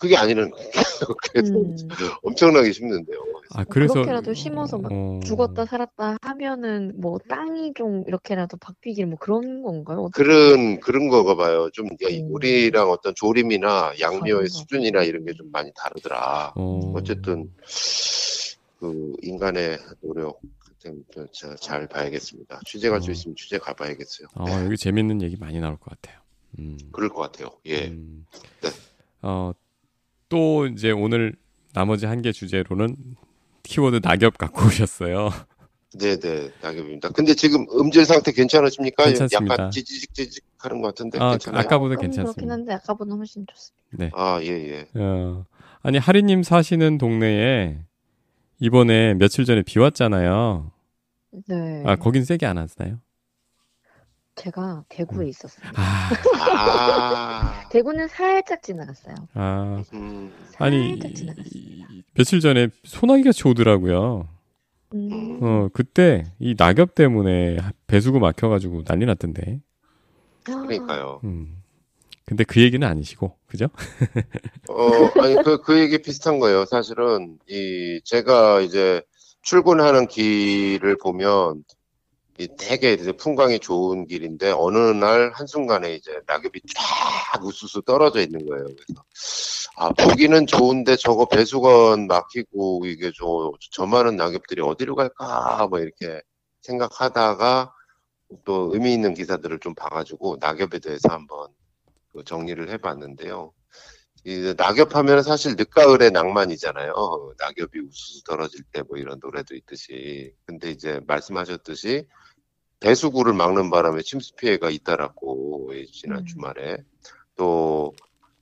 그게 0.00 0.16
아니라는 0.16 0.52
거예요. 0.52 0.70
그래서 1.32 1.52
음. 1.54 1.76
엄청나게 2.22 2.70
심는데요. 2.70 3.18
아 3.54 3.64
그래서 3.64 3.94
그렇게라도 3.94 4.32
심어서 4.32 4.78
막 4.78 4.92
어, 4.92 5.18
죽었다 5.24 5.64
살았다 5.64 6.18
하면은 6.22 6.92
뭐 7.00 7.18
땅이 7.28 7.72
좀 7.74 8.04
이렇게라도 8.06 8.58
바뀌길 8.58 9.06
뭐 9.06 9.18
그런 9.18 9.62
건가요? 9.62 10.02
어떻게- 10.04 10.22
그런, 10.22 10.78
그런 10.78 11.08
거가 11.08 11.34
봐요. 11.34 11.68
좀, 11.72 11.86
음. 11.88 12.28
우리랑 12.30 12.90
어떤 12.90 13.12
조림이나 13.16 13.94
양묘의 13.98 14.34
맞아. 14.42 14.46
수준이나 14.58 15.02
이런 15.02 15.24
게 15.24 15.32
좀 15.32 15.50
많이 15.50 15.72
다르더라. 15.74 16.52
어, 16.54 16.92
어쨌든, 16.94 17.50
그, 18.78 19.14
인간의 19.22 19.78
노력, 20.02 20.38
하여튼 20.88 21.26
저- 21.32 21.54
잘 21.56 21.86
봐야겠습니다. 21.88 22.60
취재 22.66 22.88
갈수 22.90 23.10
어. 23.10 23.12
있으면 23.12 23.36
취재 23.36 23.58
가봐야겠어요. 23.58 24.28
어, 24.34 24.44
네, 24.46 24.64
여기 24.64 24.76
재밌는 24.76 25.22
얘기 25.22 25.36
많이 25.36 25.60
나올 25.60 25.76
것 25.76 25.90
같아요. 25.90 26.20
음. 26.58 26.78
그럴 26.92 27.08
것 27.10 27.20
같아요. 27.20 27.50
예. 27.66 27.88
음. 27.88 28.24
네. 28.62 28.68
어, 29.22 29.52
또 30.28 30.66
이제 30.66 30.90
오늘 30.90 31.34
나머지 31.74 32.06
한 32.06 32.22
개 32.22 32.32
주제로는 32.32 32.96
키워드 33.62 34.00
낙엽 34.02 34.38
갖고 34.38 34.66
오셨어요. 34.66 35.30
네네, 35.98 36.50
낙엽입니다. 36.62 37.10
근데 37.10 37.34
지금 37.34 37.66
음질 37.72 38.04
상태 38.04 38.32
괜찮으십니까? 38.32 39.04
괜찮습니다. 39.04 39.52
약간 39.54 39.70
찌직찌직 39.70 40.44
하는 40.58 40.80
것 40.80 40.88
같은데 40.88 41.18
아, 41.18 41.30
괜찮아요? 41.32 41.60
아까보다 41.60 41.96
괜찮습니다. 41.96 42.32
그렇긴 42.34 42.50
한데 42.50 42.72
아까보다 42.74 43.14
훨씬 43.14 43.46
좋습니다. 43.46 43.86
네. 43.92 44.10
아, 44.14 44.40
예, 44.42 44.48
예. 44.48 44.88
어, 45.00 45.44
아니 45.82 45.98
하리님 45.98 46.42
사시는 46.42 46.98
동네에 46.98 47.78
이번에 48.60 49.14
며칠 49.14 49.44
전에 49.44 49.62
비 49.62 49.78
왔잖아요. 49.78 50.72
네. 51.48 51.82
아 51.86 51.96
거긴 51.96 52.24
세게 52.24 52.46
안 52.46 52.56
왔나요? 52.56 53.00
제가 54.36 54.84
대구에 54.88 55.28
있었어요. 55.28 55.66
아, 55.74 56.10
아, 56.46 57.68
대구는 57.70 58.06
살짝 58.08 58.62
지나갔어요. 58.62 59.14
아 59.34 59.82
음, 59.94 60.32
아니 60.58 60.90
살짝 60.90 61.14
지나갔어요. 61.14 61.50
이- 61.54 62.02
며칠 62.14 62.40
전에 62.40 62.68
소나기같이 62.84 63.46
오더라고요. 63.48 64.28
음. 64.94 65.38
어 65.42 65.68
그때 65.72 66.24
이 66.38 66.54
낙엽 66.56 66.94
때문에 66.94 67.58
배수구 67.88 68.20
막혀가지고 68.20 68.84
난리 68.84 69.06
났던데. 69.06 69.60
그러니까요. 70.44 71.20
음. 71.24 71.56
근데 72.24 72.44
그 72.44 72.60
얘기는 72.60 72.86
아니시고 72.86 73.36
그죠? 73.46 73.68
어, 74.68 75.20
아니, 75.22 75.34
그, 75.42 75.62
그 75.62 75.78
얘기 75.80 75.96
비슷한 76.02 76.38
거예요. 76.38 76.66
사실은, 76.66 77.38
이, 77.48 78.02
제가 78.04 78.60
이제 78.60 79.00
출근하는 79.42 80.06
길을 80.08 80.98
보면, 80.98 81.64
이 82.38 82.48
되게 82.56 82.92
이제 82.92 83.12
풍광이 83.12 83.58
좋은 83.58 84.06
길인데, 84.06 84.52
어느 84.52 84.78
날 84.78 85.32
한순간에 85.34 85.94
이제 85.94 86.20
낙엽이 86.26 86.60
쫙 86.74 87.44
우수수 87.44 87.82
떨어져 87.82 88.20
있는 88.20 88.46
거예요. 88.46 88.64
그래서, 88.64 89.04
아, 89.76 89.90
보기는 89.90 90.46
좋은데 90.46 90.96
저거 90.96 91.26
배수건 91.26 92.06
막히고, 92.06 92.86
이게 92.86 93.10
저, 93.16 93.52
저 93.72 93.86
많은 93.86 94.16
낙엽들이 94.16 94.62
어디로 94.62 94.94
갈까, 94.94 95.66
뭐 95.68 95.80
이렇게 95.80 96.20
생각하다가, 96.62 97.72
또 98.44 98.70
의미 98.72 98.92
있는 98.92 99.14
기사들을 99.14 99.58
좀 99.60 99.74
봐가지고, 99.74 100.36
낙엽에 100.40 100.78
대해서 100.80 101.08
한번 101.10 101.48
그 102.12 102.22
정리를 102.24 102.68
해봤는데요. 102.70 103.52
이 104.24 104.54
낙엽하면 104.56 105.22
사실 105.22 105.54
늦가을의 105.56 106.10
낭만이잖아요. 106.10 107.34
낙엽이 107.38 107.80
우수수 107.88 108.24
떨어질 108.24 108.62
때 108.72 108.82
뭐 108.82 108.96
이런 108.98 109.18
노래도 109.22 109.54
있듯이. 109.54 110.34
근데 110.46 110.70
이제 110.70 111.00
말씀하셨듯이 111.06 112.06
배수구를 112.80 113.32
막는 113.32 113.70
바람에 113.70 114.02
침수 114.02 114.34
피해가 114.36 114.70
잇따랐고 114.70 115.72
이 115.74 115.86
지난 115.86 116.18
음. 116.20 116.26
주말에 116.26 116.78
또 117.36 117.92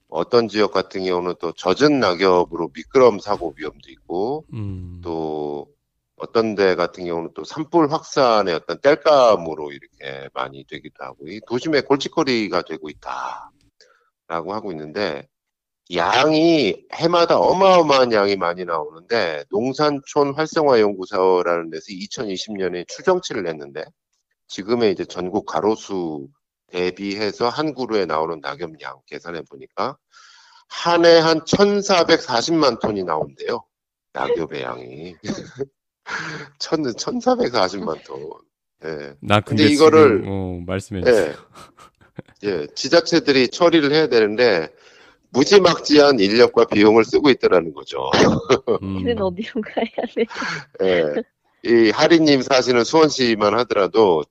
어떤 0.09 0.47
지역 0.47 0.71
같은 0.71 1.03
경우는 1.05 1.35
또 1.39 1.51
젖은 1.51 1.99
낙엽으로 1.99 2.71
미끄럼 2.73 3.19
사고 3.19 3.53
위험도 3.57 3.89
있고 3.89 4.45
음. 4.53 5.01
또 5.03 5.67
어떤 6.15 6.55
데 6.55 6.75
같은 6.75 7.05
경우는 7.05 7.31
또 7.35 7.43
산불 7.43 7.91
확산의 7.91 8.55
어떤 8.55 8.79
땔감으로 8.81 9.71
이렇게 9.71 10.29
많이 10.33 10.63
되기도 10.65 11.03
하고 11.03 11.27
이 11.27 11.39
도심의 11.47 11.83
골칫거리가 11.83 12.63
되고 12.63 12.89
있다라고 12.89 14.53
하고 14.53 14.71
있는데 14.71 15.27
양이 15.95 16.75
해마다 16.93 17.37
어마어마한 17.39 18.11
양이 18.11 18.35
많이 18.35 18.65
나오는데 18.65 19.45
농산촌 19.49 20.33
활성화 20.35 20.79
연구소라는 20.81 21.69
데서 21.69 21.85
2020년에 21.89 22.87
추정치를 22.87 23.43
냈는데 23.43 23.85
지금의 24.47 24.91
이제 24.91 25.05
전국 25.05 25.45
가로수 25.45 26.27
대비해서 26.67 27.47
한 27.47 27.73
그루에 27.73 28.05
나오는 28.05 28.39
낙엽량 28.41 29.01
계산해 29.05 29.43
보니까 29.49 29.97
한 30.69 31.05
해 31.05 31.19
한 31.19 31.39
1,440만 31.45 32.81
톤이 32.81 33.03
나온대요. 33.03 33.63
낙엽의 34.11 34.61
양이. 34.63 35.15
천, 36.59 36.81
1,440만 36.83 38.03
톤. 38.05 38.19
예. 38.83 39.13
나 39.21 39.39
근데, 39.39 39.63
근데 39.63 39.67
이거를- 39.69 40.23
어, 40.27 40.61
말씀해 40.65 41.03
주세요. 41.03 41.33
예. 42.43 42.47
예. 42.49 42.67
지자체들이 42.75 43.47
처리를 43.49 43.93
해야 43.93 44.07
되는데, 44.07 44.67
무지막지한 45.31 46.19
인력과 46.19 46.65
비용을 46.65 47.03
쓰고 47.03 47.29
있더라는 47.29 47.73
거죠. 47.73 48.09
음. 48.81 48.99
걔는 48.99 49.21
어디로 49.21 49.61
가야 49.61 49.85
돼? 50.15 50.25
예. 50.83 51.21
이 51.63 51.89
하리님 51.89 52.41
사시는 52.41 52.83
수원시만 52.83 53.57
하더라도 53.59 54.23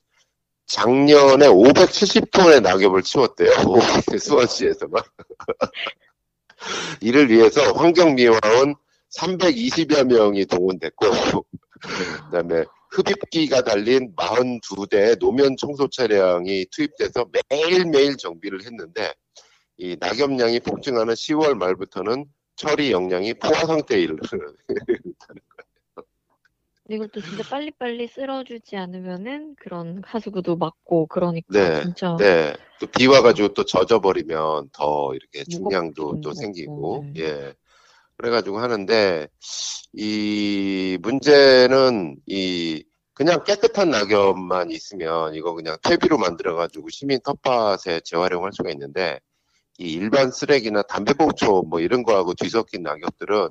작년에 0.66 1.46
570톤의 1.46 2.62
낙엽을 2.62 3.02
치웠대요. 3.02 3.50
수원시에서만. 4.18 5.02
이를 7.00 7.30
위해서 7.30 7.72
환경미화원 7.72 8.74
320여 9.16 10.04
명이 10.04 10.46
동원됐고, 10.46 11.06
그 11.10 12.30
다음에 12.32 12.64
흡입기가 12.90 13.62
달린 13.62 14.14
42대의 14.16 15.18
노면 15.18 15.56
청소 15.56 15.88
차량이 15.88 16.66
투입돼서 16.70 17.26
매일매일 17.50 18.16
정비를 18.16 18.64
했는데, 18.64 19.12
이 19.78 19.96
낙엽량이 20.00 20.60
폭증하는 20.60 21.14
10월 21.14 21.54
말부터는 21.54 22.24
처리 22.56 22.92
역량이 22.92 23.34
포화 23.34 23.66
상태에 23.66 24.00
이르르는 24.00 24.56
이것도 26.88 27.20
진짜 27.20 27.42
빨리빨리 27.50 28.06
쓸어주지 28.06 28.76
않으면은 28.76 29.56
그런 29.56 30.02
하수구도 30.04 30.56
막고 30.56 31.06
그러니까 31.08 31.46
네, 31.52 31.82
진짜 31.82 32.16
네. 32.16 32.54
또 32.78 32.86
비 32.86 33.06
와 33.08 33.22
가지고 33.22 33.48
또 33.54 33.64
젖어버리면 33.64 34.70
더 34.72 35.12
이렇게 35.14 35.42
중량도 35.44 36.20
또 36.20 36.32
생기고, 36.32 37.06
네. 37.14 37.22
예. 37.22 37.54
그래가지고 38.18 38.58
하는데, 38.58 39.28
이 39.94 40.96
문제는 41.02 42.16
이 42.26 42.84
그냥 43.14 43.42
깨끗한 43.44 43.90
낙엽만 43.90 44.70
있으면 44.70 45.34
이거 45.34 45.54
그냥 45.54 45.76
퇴비로 45.82 46.18
만들어가지고 46.18 46.88
시민 46.90 47.18
텃밭에 47.24 48.00
재활용할 48.04 48.52
수가 48.52 48.70
있는데, 48.70 49.18
이 49.78 49.92
일반 49.92 50.30
쓰레기나 50.30 50.82
담배봉초 50.82 51.64
뭐 51.68 51.80
이런 51.80 52.02
거하고 52.02 52.34
뒤섞인 52.34 52.82
낙엽들은 52.82 53.48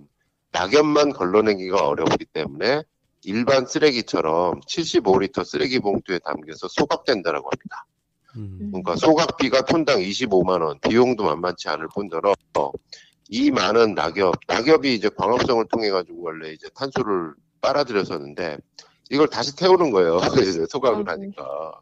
낙엽만 0.52 1.12
걸러내기가 1.12 1.88
어렵기 1.88 2.26
때문에 2.26 2.84
일반 3.24 3.66
쓰레기처럼 3.66 4.62
75리터 4.62 5.44
쓰레기 5.44 5.80
봉투에 5.80 6.20
담겨서 6.20 6.68
소각된다라고 6.68 7.50
합니다. 7.50 7.86
음. 8.38 8.70
그러니까 8.72 8.96
소각비가 8.96 9.66
톤당 9.66 10.00
25만 10.00 10.62
원, 10.62 10.80
비용도 10.80 11.24
만만치 11.24 11.70
않을 11.70 11.88
뿐더러 11.94 12.34
이 13.28 13.50
많은 13.50 13.96
낙엽, 13.96 14.36
낙엽이 14.48 14.94
이제 14.94 15.10
광합성을 15.10 15.66
통해 15.70 15.90
가지고 15.90 16.24
원래 16.24 16.52
이제 16.52 16.70
탄소를 16.76 17.34
빨아들였었는데 17.62 18.58
이걸 19.10 19.28
다시 19.28 19.56
태우는 19.56 19.92
거예요. 19.92 20.20
소각을 20.70 20.98
아이고. 20.98 21.12
하니까 21.12 21.80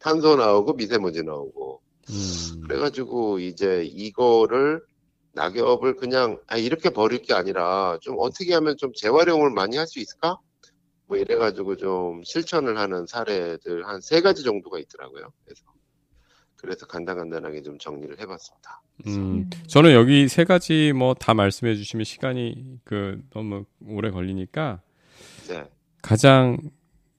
탄소 0.00 0.36
나오고 0.36 0.74
미세먼지 0.74 1.22
나오고 1.22 1.80
음. 2.10 2.60
그래가지고 2.62 3.38
이제 3.40 3.84
이거를 3.84 4.80
낙엽을 5.34 5.96
그냥 5.96 6.38
아 6.46 6.56
이렇게 6.56 6.90
버릴 6.90 7.22
게 7.22 7.34
아니라 7.34 7.98
좀 8.00 8.16
어떻게 8.18 8.54
하면 8.54 8.76
좀 8.76 8.92
재활용을 8.94 9.50
많이 9.50 9.76
할 9.76 9.86
수 9.86 9.98
있을까? 10.00 10.38
뭐 11.06 11.16
이래가지고 11.16 11.76
좀 11.76 12.22
실천을 12.24 12.76
하는 12.78 13.06
사례들 13.06 13.86
한 13.86 14.00
세 14.00 14.20
가지 14.20 14.42
정도가 14.42 14.78
있더라고요. 14.80 15.30
그래서 15.44 15.62
그래서 16.56 16.86
간단간단하게 16.86 17.62
좀 17.62 17.78
정리를 17.78 18.18
해봤습니다. 18.20 18.82
음, 19.06 19.48
저는 19.68 19.92
여기 19.92 20.26
세 20.28 20.44
가지 20.44 20.92
뭐 20.92 21.14
다 21.14 21.32
말씀해 21.34 21.76
주시면 21.76 22.04
시간이 22.04 22.80
그 22.84 23.22
너무 23.30 23.64
오래 23.86 24.10
걸리니까 24.10 24.82
네, 25.48 25.64
가장 26.02 26.58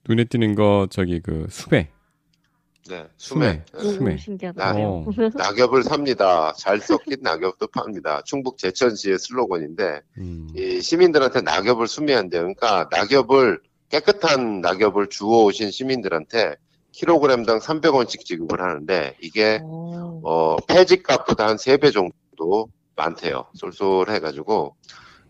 눈에 0.08 0.24
띄는 0.24 0.54
거 0.56 0.86
저기 0.90 1.20
그 1.20 1.46
수배. 1.48 1.90
네, 2.90 3.06
수매. 3.16 3.62
수매. 3.72 3.88
오, 3.88 3.92
수매. 3.92 4.16
신기하다. 4.16 4.74
어. 4.76 5.06
낙엽을 5.38 5.84
삽니다. 5.84 6.52
잘 6.58 6.80
섞인 6.80 7.18
낙엽도 7.22 7.68
팝니다. 7.68 8.22
충북 8.24 8.58
제천시의 8.58 9.18
슬로건인데 9.18 10.00
음. 10.18 10.48
이 10.56 10.80
시민들한테 10.80 11.42
낙엽을 11.42 11.86
수매한대요. 11.86 12.42
그러니까 12.42 12.88
낙엽을 12.90 13.60
깨끗한 13.90 14.60
낙엽을 14.60 15.06
주워 15.08 15.44
오신 15.44 15.70
시민들한테 15.70 16.56
킬로그램당 16.90 17.60
300원씩 17.60 18.24
지급을 18.24 18.60
하는데 18.60 19.16
이게 19.20 19.60
오. 19.62 20.20
어, 20.24 20.56
폐지값보다 20.66 21.46
한 21.46 21.56
3배 21.56 21.92
정도 21.92 22.68
많대요. 22.96 23.46
쏠쏠해가지고. 23.54 24.74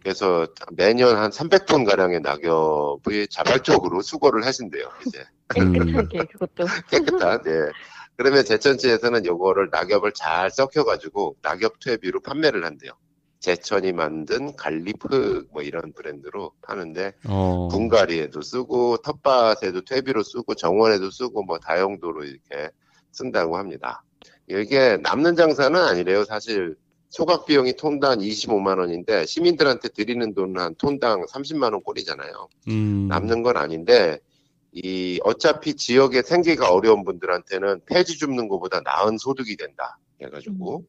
그래서 0.03 0.47
매년 0.73 1.17
한 1.17 1.31
300톤 1.31 1.87
가량의 1.87 2.21
낙엽이 2.21 3.29
자발적으로 3.29 4.01
수거를 4.03 4.45
하신대요. 4.47 4.89
이제 5.07 5.25
깨끗하게 5.55 6.19
그것도. 6.27 6.67
깨끗한. 6.91 7.43
예. 7.47 7.71
그러면 8.17 8.45
제천시에서는 8.45 9.27
요거를 9.27 9.69
낙엽을 9.71 10.13
잘 10.15 10.51
섞여가지고 10.51 11.37
낙엽 11.43 11.81
퇴비로 11.81 12.21
판매를 12.21 12.65
한대요. 12.65 12.93
제천이 13.41 13.93
만든 13.93 14.55
갈리프 14.57 15.47
뭐 15.51 15.63
이런 15.63 15.93
브랜드로 15.95 16.53
파는데 16.61 17.15
어. 17.27 17.69
분갈이에도 17.71 18.43
쓰고 18.43 18.99
텃밭에도 18.99 19.83
퇴비로 19.85 20.23
쓰고 20.23 20.55
정원에도 20.55 21.11
쓰고 21.11 21.45
뭐 21.45 21.59
다용도로 21.59 22.25
이렇게 22.25 22.71
쓴다고 23.13 23.57
합니다. 23.57 24.03
이게 24.47 24.99
남는 24.99 25.37
장사는 25.37 25.79
아니래요. 25.81 26.25
사실 26.25 26.77
소각 27.11 27.45
비용이 27.45 27.75
톤당 27.75 28.19
25만 28.19 28.79
원인데 28.79 29.27
시민들한테 29.27 29.89
드리는 29.89 30.33
돈은 30.33 30.61
한 30.61 30.75
톤당 30.77 31.27
30만 31.27 31.73
원 31.73 31.83
꼴이잖아요. 31.83 32.49
음. 32.69 33.09
남는 33.09 33.43
건 33.43 33.57
아닌데 33.57 34.21
이 34.73 35.19
어차피 35.25 35.75
지역에 35.75 36.23
생계가 36.23 36.73
어려운 36.73 37.05
분들한테는 37.05 37.81
폐지 37.87 38.17
줍는 38.17 38.49
것보다 38.49 38.81
나은 38.81 39.19
소득이 39.19 39.57
된다 39.57 39.99
해가지고 40.23 40.85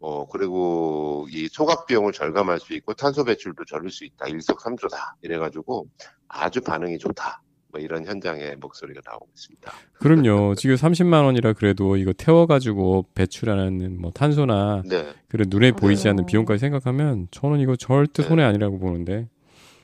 어 0.00 0.28
그리고 0.28 1.26
이 1.30 1.48
소각 1.48 1.86
비용을 1.86 2.12
절감할 2.12 2.60
수 2.60 2.74
있고 2.74 2.92
탄소 2.92 3.24
배출도 3.24 3.64
줄일 3.64 3.90
수 3.90 4.04
있다 4.04 4.28
일석삼조다 4.28 5.16
이래가지고 5.22 5.88
아주 6.28 6.60
반응이 6.60 6.98
좋다 6.98 7.42
뭐 7.70 7.80
이런 7.80 8.06
현장의 8.06 8.56
목소리가 8.56 9.00
나오고 9.04 9.28
있습니다. 9.34 9.72
그럼요. 10.00 10.54
지금 10.54 10.76
30만 10.76 11.24
원이라 11.24 11.52
그래도 11.52 11.96
이거 11.96 12.12
태워 12.12 12.46
가지고 12.46 13.06
배출하는 13.14 14.00
뭐 14.00 14.10
탄소나 14.10 14.82
네 14.86 15.12
그래 15.28 15.44
눈에 15.46 15.72
보이지 15.72 16.08
않는 16.08 16.22
맞아요. 16.22 16.26
비용까지 16.26 16.58
생각하면 16.60 17.28
저는 17.30 17.60
이거 17.60 17.76
절대 17.76 18.22
네. 18.22 18.28
손해 18.28 18.42
아니라고 18.44 18.78
보는데. 18.78 19.28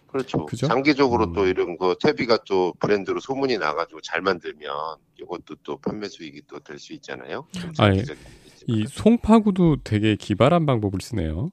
그렇죠. 0.07 0.47
그죠? 0.47 0.69
장기적으로 0.69 1.25
음. 1.25 1.33
또 1.33 1.47
이런 1.47 1.77
거 1.77 1.97
퇴비가 2.01 2.39
또 2.47 2.73
브랜드로 2.79 3.19
소문이 3.19 3.59
나가지고 3.59 4.01
잘 4.01 4.21
만들면 4.23 4.73
이것도 5.21 5.57
또 5.65 5.77
판매 5.79 6.09
수익이 6.09 6.43
또 6.47 6.61
될 6.61 6.79
수 6.79 6.93
있잖아요. 6.95 7.47
장기적인 7.75 8.23
이. 8.69 8.87
송파구도 8.87 9.79
되게 9.85 10.15
기발한 10.17 10.65
방법을 10.67 11.01
쓰네요. 11.03 11.51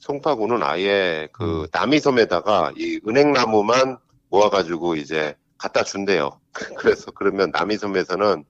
송파구는 0.00 0.62
아예 0.62 1.28
그 1.32 1.62
음. 1.62 1.66
남이섬에다가 1.72 2.72
이 2.76 3.00
은행나무만 3.08 3.96
모아가지고 4.28 4.96
이제 4.96 5.34
갖다 5.58 5.82
준대요. 5.82 6.40
그래서 6.78 7.10
그러면 7.10 7.50
남이섬에서는 7.52 8.44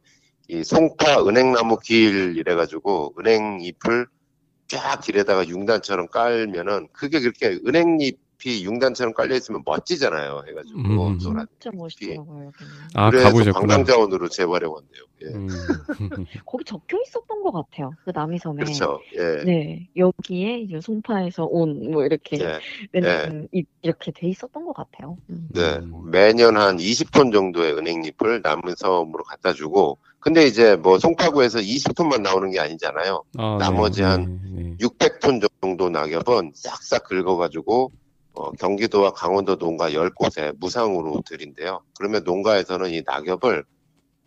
이 0.48 0.64
송파 0.64 1.26
은행나무 1.26 1.78
길 1.78 2.36
이래가지고 2.36 3.14
은행잎을 3.18 4.06
쫙 4.68 5.00
길에다가 5.00 5.48
융단처럼 5.48 6.08
깔면은 6.08 6.88
그게 6.92 7.20
그렇게 7.20 7.58
은행잎 7.66 8.18
이 8.44 8.64
융단처럼 8.64 9.14
깔려 9.14 9.34
있으면 9.34 9.62
멋지잖아요. 9.64 10.44
해가지고 10.48 10.78
음. 10.78 11.18
노란 11.18 11.46
진짜 11.58 11.76
멋있더라고요. 11.76 12.52
아 12.94 13.10
그래서 13.10 13.26
가보셨구나. 13.28 13.66
관광자원으로 13.66 14.28
재활용한대요. 14.28 15.02
예. 15.22 15.26
음. 15.34 15.48
거기 16.46 16.64
적혀 16.64 16.98
있었던 17.04 17.42
것 17.42 17.50
같아요. 17.50 17.90
그 18.04 18.12
남이섬에. 18.14 18.62
그렇죠. 18.62 19.00
예. 19.16 19.42
네, 19.44 19.88
여기에 19.96 20.60
이제 20.60 20.80
송파에서 20.80 21.46
온 21.46 21.90
뭐 21.90 22.04
이렇게 22.04 22.38
예. 22.38 22.60
맨- 22.92 23.48
이- 23.52 23.64
이렇게 23.82 24.12
돼 24.12 24.28
있었던 24.28 24.64
것 24.64 24.72
같아요. 24.72 25.16
음. 25.30 25.48
네, 25.52 25.76
음. 25.78 26.08
매년 26.10 26.56
한 26.56 26.76
20톤 26.76 27.32
정도의 27.32 27.72
은행잎을 27.76 28.42
남은 28.44 28.74
섬으로 28.76 29.24
갖다 29.24 29.52
주고, 29.52 29.98
근데 30.20 30.46
이제 30.46 30.76
뭐 30.76 30.98
송파구에서 31.00 31.58
20톤만 31.58 32.22
나오는 32.22 32.50
게 32.50 32.60
아니잖아요. 32.60 33.24
아, 33.36 33.56
나머지 33.58 34.02
한 34.02 34.40
네, 34.54 34.62
네. 34.62 34.76
600톤 34.76 35.44
정도 35.62 35.90
낙엽은 35.90 36.52
싹싹 36.54 37.04
긁어가지고, 37.04 37.90
어, 38.38 38.52
경기도와 38.52 39.10
강원도 39.12 39.56
농가 39.56 39.90
10곳에 39.90 40.54
무상으로 40.60 41.22
드린대요. 41.26 41.80
그러면 41.98 42.22
농가에서는 42.22 42.90
이 42.90 43.02
낙엽을, 43.04 43.64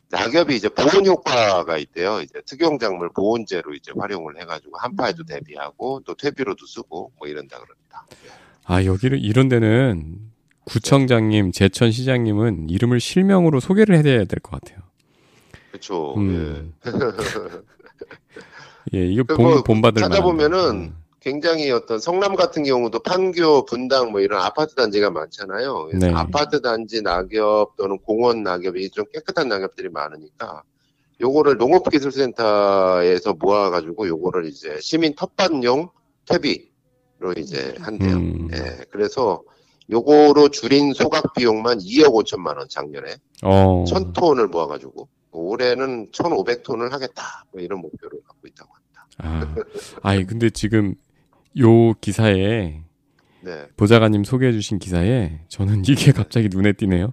낙엽이 0.10 0.54
이제 0.54 0.68
보온 0.68 1.06
효과가 1.06 1.78
있대요. 1.78 2.20
이제 2.20 2.42
특용작물 2.46 3.12
보온제로 3.16 3.74
이제 3.74 3.94
활용을 3.98 4.38
해가지고 4.42 4.78
한파에도 4.80 5.24
음. 5.24 5.26
대비하고 5.28 6.02
또 6.06 6.14
퇴비로도 6.16 6.66
쓰고 6.66 7.14
뭐 7.18 7.28
이런다 7.30 7.58
그럽니다. 7.58 8.06
아 8.66 8.84
여기를 8.84 9.24
이런 9.24 9.48
데는 9.48 10.18
구청장님, 10.66 11.54
제천시장님은 11.54 12.70
이름을 12.70 13.00
실명으로 13.00 13.62
소개를 13.62 13.96
해야 13.96 14.26
될 14.26 14.40
것 14.42 14.52
같아요. 14.60 14.80
그렇죠. 15.70 16.16
음. 16.18 16.74
예, 18.94 19.06
이거 19.08 19.24
그거 19.24 19.44
본, 19.44 19.64
본받을. 19.64 20.02
찾아보면은 20.02 20.94
굉장히 21.22 21.70
어떤 21.70 22.00
성남 22.00 22.36
같은 22.36 22.64
경우도 22.64 23.00
판교, 23.00 23.66
분당 23.66 24.12
뭐 24.12 24.22
이런 24.22 24.42
아파트 24.42 24.74
단지가 24.74 25.12
많잖아요. 25.12 25.90
네. 25.94 26.12
아파트 26.12 26.62
단지 26.62 27.04
낙엽 27.04 27.76
또는 27.78 28.00
공원 28.00 28.42
낙엽이 28.42 28.90
좀 28.90 29.06
깨끗한 29.14 29.48
낙엽들이 29.48 29.90
많으니까 29.90 30.64
요거를 31.22 31.58
농업기술센터에서 31.58 33.34
모아가지고 33.34 34.08
요거를 34.08 34.48
이제 34.48 34.80
시민 34.82 35.14
텃밭용 35.14 35.90
퇴비로 36.26 37.34
이제 37.38 37.76
한대요. 37.80 38.16
음. 38.16 38.50
예, 38.52 38.84
그래서 38.90 39.44
요거로 39.92 40.50
줄인 40.50 40.94
소각 40.94 41.34
비용만 41.36 41.78
2억 41.78 42.14
5천만 42.14 42.58
원 42.58 42.68
작년에 42.68 43.18
어. 43.44 43.84
1000톤을 43.84 44.48
모아가지고 44.48 45.08
올해는 45.30 46.10
1,500톤을 46.12 46.90
하겠다 46.90 47.46
뭐 47.52 47.62
이런 47.62 47.80
목표를 47.80 48.22
갖고 48.26 48.48
있다고 48.48 48.74
합니다. 48.74 49.08
아, 49.20 49.56
아니 50.02 50.26
근데 50.26 50.50
지금 50.50 50.96
요 51.60 51.94
기사에 51.96 52.82
네. 53.44 53.66
보좌관님 53.76 54.24
소개해 54.24 54.52
주신 54.52 54.80
기사에 54.80 55.40
저는 55.48 55.84
이게 55.88 56.12
갑자기 56.12 56.50
눈에 56.50 56.74
띄네요. 56.74 57.12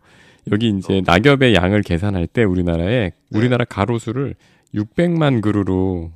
여기 0.52 0.68
이제 0.70 1.02
낙엽의 1.04 1.54
양을 1.54 1.82
계산할 1.82 2.26
때 2.26 2.44
우리나라에 2.44 3.10
네. 3.10 3.38
우리나라 3.38 3.64
가로수를 3.64 4.34
600만 4.74 5.40
그루로 5.42 6.12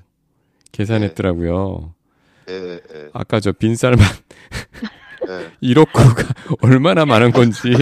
계산했더라고요. 0.72 1.94
예, 2.48 2.52
예, 2.94 3.08
아까 3.12 3.40
저 3.40 3.52
빈쌀만 3.52 3.98
예. 5.28 5.68
1억 5.68 5.92
구가 5.92 6.24
얼마나 6.60 7.04
많은 7.04 7.30
건지 7.30 7.72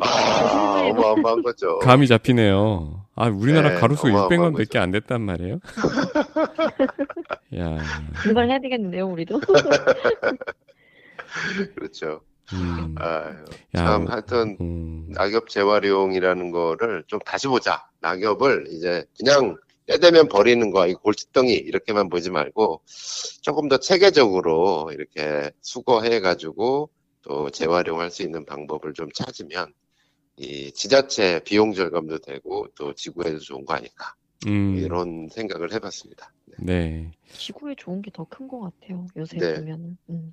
아, 0.00 0.82
어마어마한 0.90 1.42
거죠. 1.42 1.78
감이 1.78 2.06
잡히네요. 2.08 3.01
아, 3.14 3.28
우리나라 3.28 3.70
네, 3.70 3.74
가로수 3.76 4.06
어마어마한 4.06 4.52
600만 4.52 4.56
밖에 4.56 4.78
안 4.78 4.90
됐단 4.90 5.20
말이에요? 5.20 5.58
야, 7.58 7.78
증발해야 8.22 8.58
되겠는데요, 8.60 9.06
우리도? 9.06 9.40
그렇죠. 11.76 12.22
음, 12.54 12.94
아유, 12.98 13.34
야, 13.76 13.84
참 13.84 14.06
하여튼 14.08 14.56
음, 14.60 15.06
낙엽 15.10 15.48
재활용이라는 15.48 16.50
거를 16.50 17.04
좀 17.06 17.18
다시 17.20 17.48
보자. 17.48 17.86
낙엽을 18.00 18.66
이제 18.70 19.04
그냥 19.18 19.56
때되면 19.86 20.28
버리는 20.28 20.70
거, 20.70 20.86
이 20.86 20.94
골칫덩이 20.94 21.52
이렇게만 21.52 22.08
보지 22.08 22.30
말고 22.30 22.82
조금 23.42 23.68
더 23.68 23.78
체계적으로 23.78 24.90
이렇게 24.92 25.50
수거해가지고 25.60 26.90
또 27.22 27.50
재활용할 27.50 28.10
수 28.10 28.22
있는 28.22 28.44
방법을 28.44 28.94
좀 28.94 29.08
찾으면 29.14 29.72
이 30.36 30.72
지자체 30.72 31.40
비용 31.44 31.72
절감도 31.72 32.18
되고 32.18 32.66
또 32.74 32.94
지구에도 32.94 33.38
좋은 33.38 33.64
거 33.64 33.74
아닐까 33.74 34.14
음, 34.46 34.76
이런 34.76 35.28
생각을 35.30 35.72
해봤습니다. 35.72 36.32
네, 36.46 36.56
네, 36.58 37.10
지구에 37.32 37.74
좋은 37.76 38.02
게 38.02 38.10
더 38.10 38.24
큰 38.24 38.48
것 38.48 38.60
같아요, 38.60 39.06
요새 39.16 39.38
네. 39.38 39.54
보면은. 39.54 39.96
음. 40.10 40.30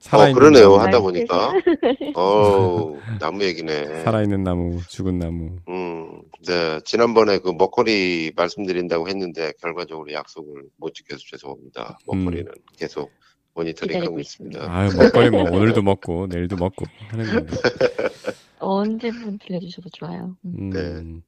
살아있는 0.00 0.34
그러네요. 0.38 0.70
나무, 0.76 0.80
하다 0.80 1.00
보니까. 1.00 1.52
어 2.16 2.98
나무 3.20 3.42
얘기네. 3.44 4.02
살아있는 4.04 4.42
나무, 4.44 4.80
죽은 4.88 5.18
나무. 5.18 5.56
음, 5.68 6.22
네. 6.46 6.80
지난번에 6.84 7.38
그 7.38 7.50
먹거리 7.50 8.32
말씀드린다고 8.36 9.08
했는데 9.08 9.52
결과적으로 9.60 10.12
약속을 10.12 10.64
못 10.76 10.92
지켜서 10.94 11.22
죄송합니다. 11.30 11.98
먹거리는 12.06 12.50
계속 12.76 13.10
모니터링하고 13.54 14.18
있습니다. 14.18 14.64
아유, 14.68 14.90
먹거리 14.96 15.30
뭐 15.30 15.42
오늘도 15.42 15.82
먹고 15.82 16.26
내일도 16.28 16.56
먹고 16.56 16.86
하는 17.08 17.26
건데. 17.26 17.56
언제든 18.58 19.38
들려주셔도 19.38 19.88
좋아요. 19.90 20.36
음. 20.44 20.72
음. 20.74 21.22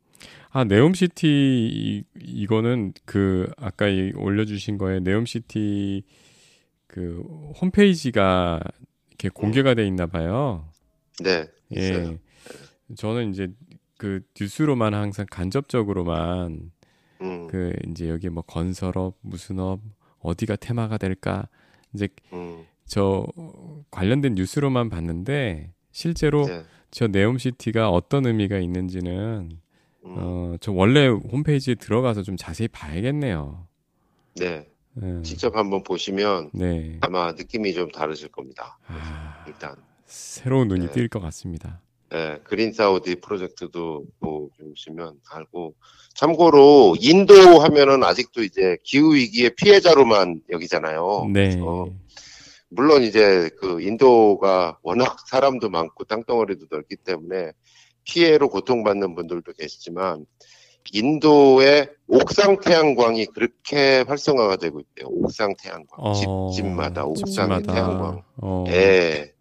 아, 0.50 0.64
네옴시티 0.64 1.26
이, 1.26 2.04
이거는 2.18 2.92
그 3.04 3.50
아까 3.56 3.88
이 3.88 4.12
올려주신 4.14 4.78
거에 4.78 5.00
네옴시티 5.00 6.04
그 6.86 7.22
홈페이지가 7.60 8.60
이렇게 9.08 9.28
공개가 9.28 9.74
돼 9.74 9.86
있나 9.86 10.06
봐요. 10.06 10.68
네. 11.22 11.46
예. 11.76 11.80
있어요. 11.80 12.18
저는 12.96 13.30
이제 13.30 13.48
그 13.98 14.20
뉴스로만 14.38 14.94
항상 14.94 15.26
간접적으로만 15.30 16.70
음, 17.20 17.46
그 17.48 17.72
이제 17.88 18.08
여기 18.08 18.28
뭐 18.28 18.42
건설업 18.42 19.16
무슨 19.22 19.58
업 19.58 19.80
어디가 20.20 20.56
테마가 20.56 20.98
될까 20.98 21.48
이제 21.94 22.08
음, 22.32 22.66
저 22.86 23.26
관련된 23.90 24.34
뉴스로만 24.34 24.90
봤는데 24.90 25.72
실제로 25.92 26.46
네. 26.46 26.64
저 26.90 27.06
네옴시티가 27.06 27.88
어떤 27.88 28.26
의미가 28.26 28.58
있는지는 28.58 29.50
음, 30.04 30.14
어, 30.16 30.56
저 30.60 30.72
원래 30.72 31.06
홈페이지에 31.08 31.76
들어가서 31.76 32.22
좀 32.22 32.36
자세히 32.36 32.68
봐야겠네요. 32.68 33.66
네. 34.36 34.68
예. 35.02 35.22
직접 35.22 35.56
한번 35.56 35.82
보시면 35.82 36.50
네. 36.52 36.98
아마 37.00 37.32
느낌이 37.32 37.74
좀 37.74 37.90
다르실 37.90 38.28
겁니다. 38.28 38.78
아, 38.86 39.44
일단. 39.48 39.74
새로운 40.04 40.68
눈이 40.68 40.86
네. 40.86 40.92
띌것 40.92 41.20
같습니다. 41.20 41.80
네, 42.14 42.38
그린 42.44 42.72
사우디 42.72 43.16
프로젝트도 43.16 44.04
보시면 44.20 45.16
알고 45.32 45.74
참고로 46.14 46.94
인도 47.00 47.34
하면은 47.58 48.04
아직도 48.04 48.44
이제 48.44 48.78
기후 48.84 49.16
위기의 49.16 49.56
피해자로만 49.56 50.42
여기잖아요. 50.48 51.28
네. 51.32 51.58
물론 52.68 53.02
이제 53.02 53.50
그 53.58 53.82
인도가 53.82 54.78
워낙 54.84 55.16
사람도 55.26 55.70
많고 55.70 56.04
땅덩어리도 56.04 56.66
넓기 56.70 56.94
때문에 56.98 57.50
피해로 58.04 58.48
고통받는 58.48 59.16
분들도 59.16 59.52
계시지만 59.54 60.24
인도의 60.92 61.88
옥상 62.06 62.60
태양광이 62.60 63.26
그렇게 63.26 64.04
활성화가 64.06 64.56
되고 64.56 64.78
있대요. 64.78 65.08
옥상 65.08 65.54
태양광 65.60 65.88
어, 65.98 66.12
집 66.14 66.26
집마다 66.54 67.06
옥상의 67.06 67.58
집집마다. 67.58 67.72
태양광. 67.72 68.22
어. 68.36 68.64
예, 68.68 69.32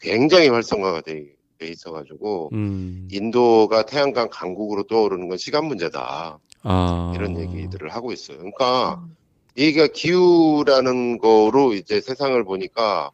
굉장히 0.00 0.48
활성화가 0.48 1.00
돼, 1.00 1.26
돼 1.60 1.68
있어가지고 1.68 2.50
음. 2.54 3.06
인도가 3.12 3.84
태양광 3.84 4.28
강국으로 4.30 4.84
떠오르는 4.84 5.28
건 5.28 5.38
시간 5.38 5.66
문제다. 5.66 6.38
아. 6.62 7.12
이런 7.14 7.38
얘기들을 7.38 7.90
하고 7.90 8.12
있어요. 8.12 8.38
그러니까 8.38 9.04
음. 9.04 9.16
얘가 9.58 9.86
기후라는 9.86 11.18
거로 11.18 11.74
이제 11.74 12.00
세상을 12.00 12.42
보니까 12.44 13.10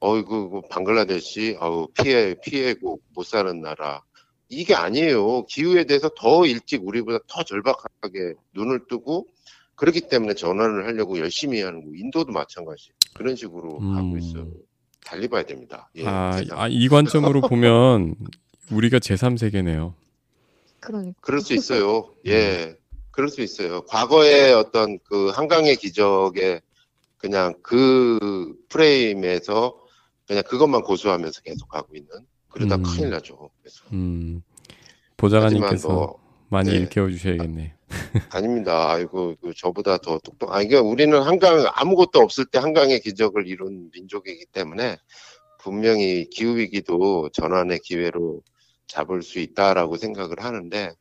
어이구 0.00 0.50
그 0.50 0.60
방글라데시 0.68 1.56
아우 1.58 1.88
피해 1.88 2.34
피해고 2.34 3.00
못 3.14 3.24
사는 3.24 3.60
나라 3.60 4.02
이게 4.48 4.74
아니에요. 4.74 5.46
기후에 5.46 5.84
대해서 5.84 6.10
더 6.16 6.46
일찍 6.46 6.86
우리보다 6.86 7.18
더 7.26 7.42
절박하게 7.42 8.34
눈을 8.54 8.86
뜨고 8.88 9.26
그렇기 9.74 10.08
때문에 10.08 10.34
전환을 10.34 10.86
하려고 10.86 11.18
열심히 11.18 11.62
하는 11.62 11.84
거. 11.84 11.90
인도도 11.94 12.32
마찬가지. 12.32 12.90
그런 13.14 13.36
식으로 13.36 13.78
음. 13.78 13.96
하고 13.96 14.18
있어요. 14.18 14.48
달리 15.08 15.26
봐야 15.26 15.42
됩니다. 15.42 15.88
예, 15.96 16.06
아. 16.06 16.38
아, 16.50 16.68
이 16.68 16.86
관점으로 16.88 17.40
보면 17.40 18.14
우리가 18.70 18.98
제3세계네요. 18.98 19.94
그러니까. 20.80 21.18
그럴 21.22 21.40
수 21.40 21.54
있어요. 21.54 22.10
예. 22.26 22.76
그럴 23.10 23.30
수 23.30 23.40
있어요. 23.40 23.80
과거의 23.86 24.52
어떤 24.52 24.98
그 25.04 25.30
한강의 25.30 25.76
기적에 25.76 26.60
그냥 27.16 27.54
그 27.62 28.54
프레임에서 28.68 29.80
그냥 30.26 30.42
그것만 30.46 30.82
고수하면서 30.82 31.40
계속 31.40 31.70
가고 31.70 31.96
있는 31.96 32.10
그러다 32.50 32.76
음. 32.76 32.82
큰일 32.82 33.08
나죠. 33.08 33.48
그래서 33.62 33.84
음. 33.92 34.42
보좌관님께서 35.16 35.88
뭐 35.88 36.20
많이 36.48 36.70
네. 36.70 36.76
일깨워 36.76 37.10
주셔야겠네요. 37.10 37.70
아닙니다. 38.30 38.90
아이고 38.90 39.36
그 39.40 39.52
저보다 39.56 39.98
더 39.98 40.18
똑똑. 40.18 40.52
아 40.52 40.60
이게 40.62 40.76
우리는 40.76 41.20
한강 41.20 41.64
아무것도 41.74 42.20
없을 42.20 42.44
때 42.46 42.58
한강의 42.58 43.00
기적을 43.00 43.46
이룬 43.46 43.90
민족이기 43.92 44.46
때문에 44.52 44.96
분명히 45.58 46.28
기후 46.30 46.56
위기도 46.56 47.28
전환의 47.30 47.80
기회로 47.80 48.42
잡을 48.86 49.22
수 49.22 49.38
있다라고 49.38 49.96
생각을 49.96 50.40
하는데 50.40 50.92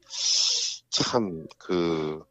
참 0.89 1.45
그 1.57 2.23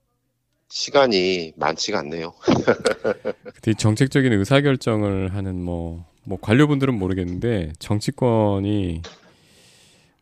시간이 0.76 1.54
많지가 1.56 2.00
않네요. 2.00 2.34
근데 2.44 3.70
이 3.70 3.74
정책적인 3.74 4.32
의사결정을 4.32 5.34
하는 5.34 5.62
뭐, 5.62 6.04
뭐 6.24 6.38
관료분들은 6.40 6.92
모르겠는데 6.92 7.72
정치권이 7.78 9.00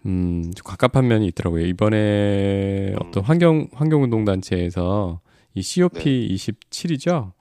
음, 0.06 0.52
좀 0.54 0.64
갑갑한 0.64 1.06
면이 1.06 1.26
있더라고요. 1.28 1.66
이번에 1.66 2.90
음. 2.92 2.96
어떤 3.00 3.24
환경 3.24 3.68
환경운동 3.72 4.24
단체에서 4.24 5.20
이 5.54 5.62
COP 5.62 6.28
27이죠. 6.34 7.32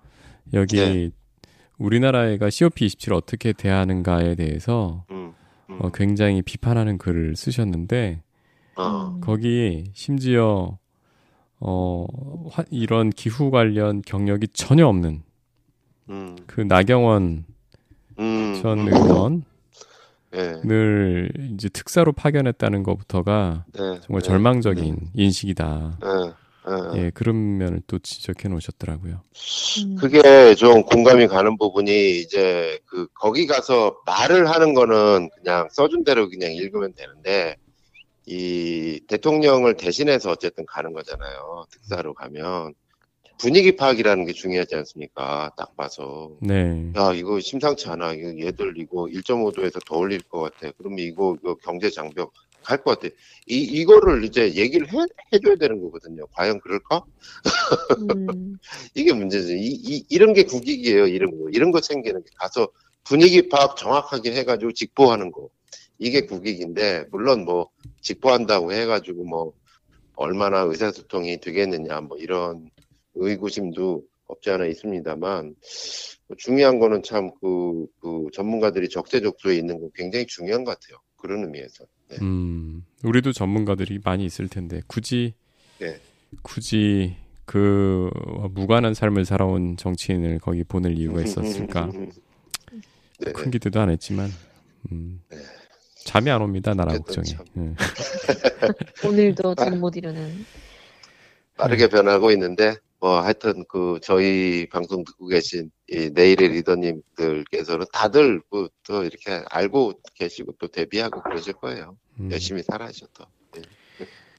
여기 0.53 0.75
네. 0.77 1.09
우리나라가 1.77 2.49
COP 2.49 2.85
27을 2.87 3.13
어떻게 3.13 3.51
대하는가에 3.53 4.35
대해서 4.35 5.03
음, 5.11 5.33
음. 5.69 5.77
어, 5.81 5.89
굉장히 5.93 6.41
비판하는 6.41 6.97
글을 6.97 7.35
쓰셨는데 7.35 8.21
어, 8.75 9.13
음. 9.15 9.21
거기 9.21 9.85
심지어 9.93 10.77
어 11.59 12.05
화- 12.51 12.65
이런 12.71 13.09
기후 13.09 13.49
관련 13.51 14.01
경력이 14.01 14.49
전혀 14.49 14.87
없는 14.87 15.23
음, 16.09 16.35
그 16.45 16.61
나경원 16.61 17.45
음, 18.19 18.59
전 18.61 18.79
음. 18.79 18.87
의원 18.87 19.43
을 20.35 21.31
예, 21.37 21.43
이제 21.53 21.69
특사로 21.69 22.11
파견했다는 22.13 22.83
것부터가 22.83 23.65
네, 23.73 23.79
정말 24.01 24.21
네, 24.21 24.27
절망적인 24.27 24.97
인식이다. 25.13 25.99
예, 26.03 26.33
예. 26.69 27.03
예, 27.05 27.11
그런 27.11 27.57
면을 27.57 27.81
또 27.87 27.99
지적해 27.99 28.49
놓으셨더라고요. 28.49 29.21
음. 29.85 29.95
그게 29.95 30.55
좀 30.55 30.83
공감이 30.83 31.27
가는 31.27 31.57
부분이 31.57 32.19
이제 32.19 32.79
그 32.85 33.07
거기 33.13 33.45
가서 33.45 33.97
말을 34.05 34.49
하는 34.49 34.73
거는 34.73 35.29
그냥 35.37 35.67
써준 35.71 36.03
대로 36.03 36.29
그냥 36.29 36.53
읽으면 36.53 36.93
되는데 36.93 37.57
이 38.25 39.01
대통령을 39.07 39.75
대신해서 39.75 40.31
어쨌든 40.31 40.65
가는 40.65 40.93
거잖아요. 40.93 41.65
특사로 41.69 42.13
가면 42.13 42.73
분위기 43.37 43.75
파악이라는 43.75 44.25
게 44.25 44.33
중요하지 44.33 44.75
않습니까? 44.75 45.51
딱 45.57 45.75
봐서 45.75 46.31
네. 46.41 46.91
야 46.95 47.13
이거 47.13 47.39
심상치 47.39 47.89
않아. 47.89 48.13
이거 48.13 48.29
얘들 48.45 48.75
이거 48.77 49.05
1.5도에서 49.05 49.85
더 49.85 49.97
올릴 49.97 50.21
것 50.21 50.39
같아. 50.39 50.71
그러면 50.77 50.99
이거, 50.99 51.35
이거 51.39 51.55
경제 51.55 51.89
장벽 51.89 52.31
갈 52.63 52.81
것 52.83 52.99
같아. 52.99 53.13
이 53.45 53.57
이거를 53.57 54.23
이제 54.23 54.53
얘기를 54.55 54.87
해 54.91 54.97
해줘야 55.33 55.55
되는 55.55 55.81
거거든요. 55.81 56.25
과연 56.33 56.59
그럴까? 56.61 57.03
음. 58.09 58.57
이게 58.95 59.13
문제죠. 59.13 59.53
이, 59.53 59.67
이, 59.67 60.05
이런 60.09 60.33
게 60.33 60.43
국익이에요. 60.43 61.07
이런 61.07 61.31
거. 61.31 61.49
이런 61.51 61.71
거 61.71 61.81
챙기는 61.81 62.23
게 62.23 62.29
가서 62.37 62.69
분위기 63.03 63.49
파악 63.49 63.75
정확하게 63.75 64.31
해가지고 64.33 64.71
직보하는 64.71 65.31
거. 65.31 65.49
이게 65.99 66.21
국익인데, 66.21 67.05
물론 67.11 67.45
뭐, 67.45 67.69
직보한다고 68.01 68.71
해가지고 68.73 69.25
뭐, 69.25 69.53
얼마나 70.15 70.61
의사소통이 70.61 71.39
되겠느냐, 71.41 72.01
뭐, 72.01 72.17
이런 72.17 72.69
의구심도 73.15 74.03
없지 74.27 74.49
않아 74.51 74.65
있습니다만, 74.65 75.55
뭐 76.27 76.37
중요한 76.37 76.79
거는 76.79 77.03
참 77.03 77.31
그, 77.41 77.85
그 78.01 78.27
전문가들이 78.33 78.89
적재적소에 78.89 79.55
있는 79.57 79.79
거 79.79 79.89
굉장히 79.93 80.25
중요한 80.25 80.63
것 80.63 80.79
같아요. 80.79 80.99
그런 81.17 81.43
의미에서. 81.43 81.85
네. 82.09 82.17
음, 82.21 82.83
우리도 83.03 83.31
전문가들이 83.33 83.99
많이 84.03 84.25
있을 84.25 84.47
텐데 84.49 84.81
굳이 84.87 85.33
네. 85.79 85.99
굳이 86.41 87.15
그 87.45 88.09
무관한 88.51 88.93
삶을 88.93 89.25
살아온 89.25 89.77
정치인을 89.77 90.39
거기 90.39 90.63
보낼 90.63 90.97
이유가 90.97 91.21
있었을까? 91.21 91.89
네. 93.19 93.31
큰 93.31 93.51
기대도 93.51 93.79
안 93.79 93.89
했지만 93.89 94.29
음, 94.91 95.21
네. 95.29 95.37
잠이 96.05 96.29
안 96.29 96.41
옵니다 96.41 96.73
나라 96.73 96.93
걱정이. 96.97 97.25
참. 97.27 97.45
예. 97.57 99.07
오늘도 99.07 99.55
잠 99.55 99.79
못 99.79 99.95
이루는. 99.95 100.45
빠르게 101.55 101.87
변하고 101.87 102.31
있는데 102.31 102.75
뭐 103.03 103.19
하여튼 103.19 103.65
그 103.67 103.99
저희 104.01 104.65
방송 104.71 105.03
듣고 105.03 105.27
계신 105.27 105.69
이 105.89 106.09
내일의 106.13 106.47
리더님들께서는 106.53 107.85
다들 107.91 108.41
그또 108.49 109.03
이렇게 109.03 109.43
알고 109.49 109.99
계시고 110.15 110.53
또 110.53 110.69
데뷔하고 110.69 111.21
그러실 111.21 111.51
거예요. 111.51 111.97
음. 112.21 112.31
열심히 112.31 112.63
살아야죠 112.63 113.07
또. 113.07 113.25
예. 113.57 113.61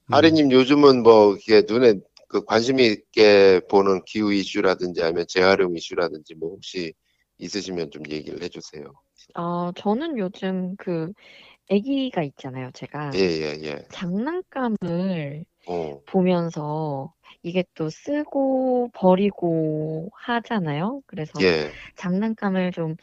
하리님 0.07 0.51
요즘은 0.51 1.03
뭐 1.03 1.35
이게 1.35 1.61
눈에 1.67 1.99
그 2.27 2.43
관심 2.43 2.79
있게 2.79 3.61
보는 3.69 4.01
기후 4.03 4.33
이슈라든지 4.33 5.03
아니면 5.03 5.25
재활용 5.27 5.77
이슈라든지 5.77 6.33
뭐 6.33 6.49
혹시 6.49 6.91
있으시면 7.37 7.91
좀 7.91 8.01
얘기를 8.09 8.41
해주세요. 8.41 8.83
아, 9.35 9.73
저는 9.75 10.17
요즘 10.17 10.75
그 10.77 11.13
아기가 11.69 12.23
있잖아요, 12.23 12.71
제가. 12.73 13.11
예, 13.13 13.19
예, 13.19 13.59
예. 13.61 13.87
장난감을 13.91 15.45
어, 15.67 16.01
보면서 16.07 17.13
이게 17.45 17.63
또 17.75 17.89
쓰고 17.91 18.89
버리고 18.93 20.09
하잖아요. 20.15 21.01
그래서 21.05 21.39
예. 21.41 21.79
장난감을 21.95 22.71
좀, 22.71 22.95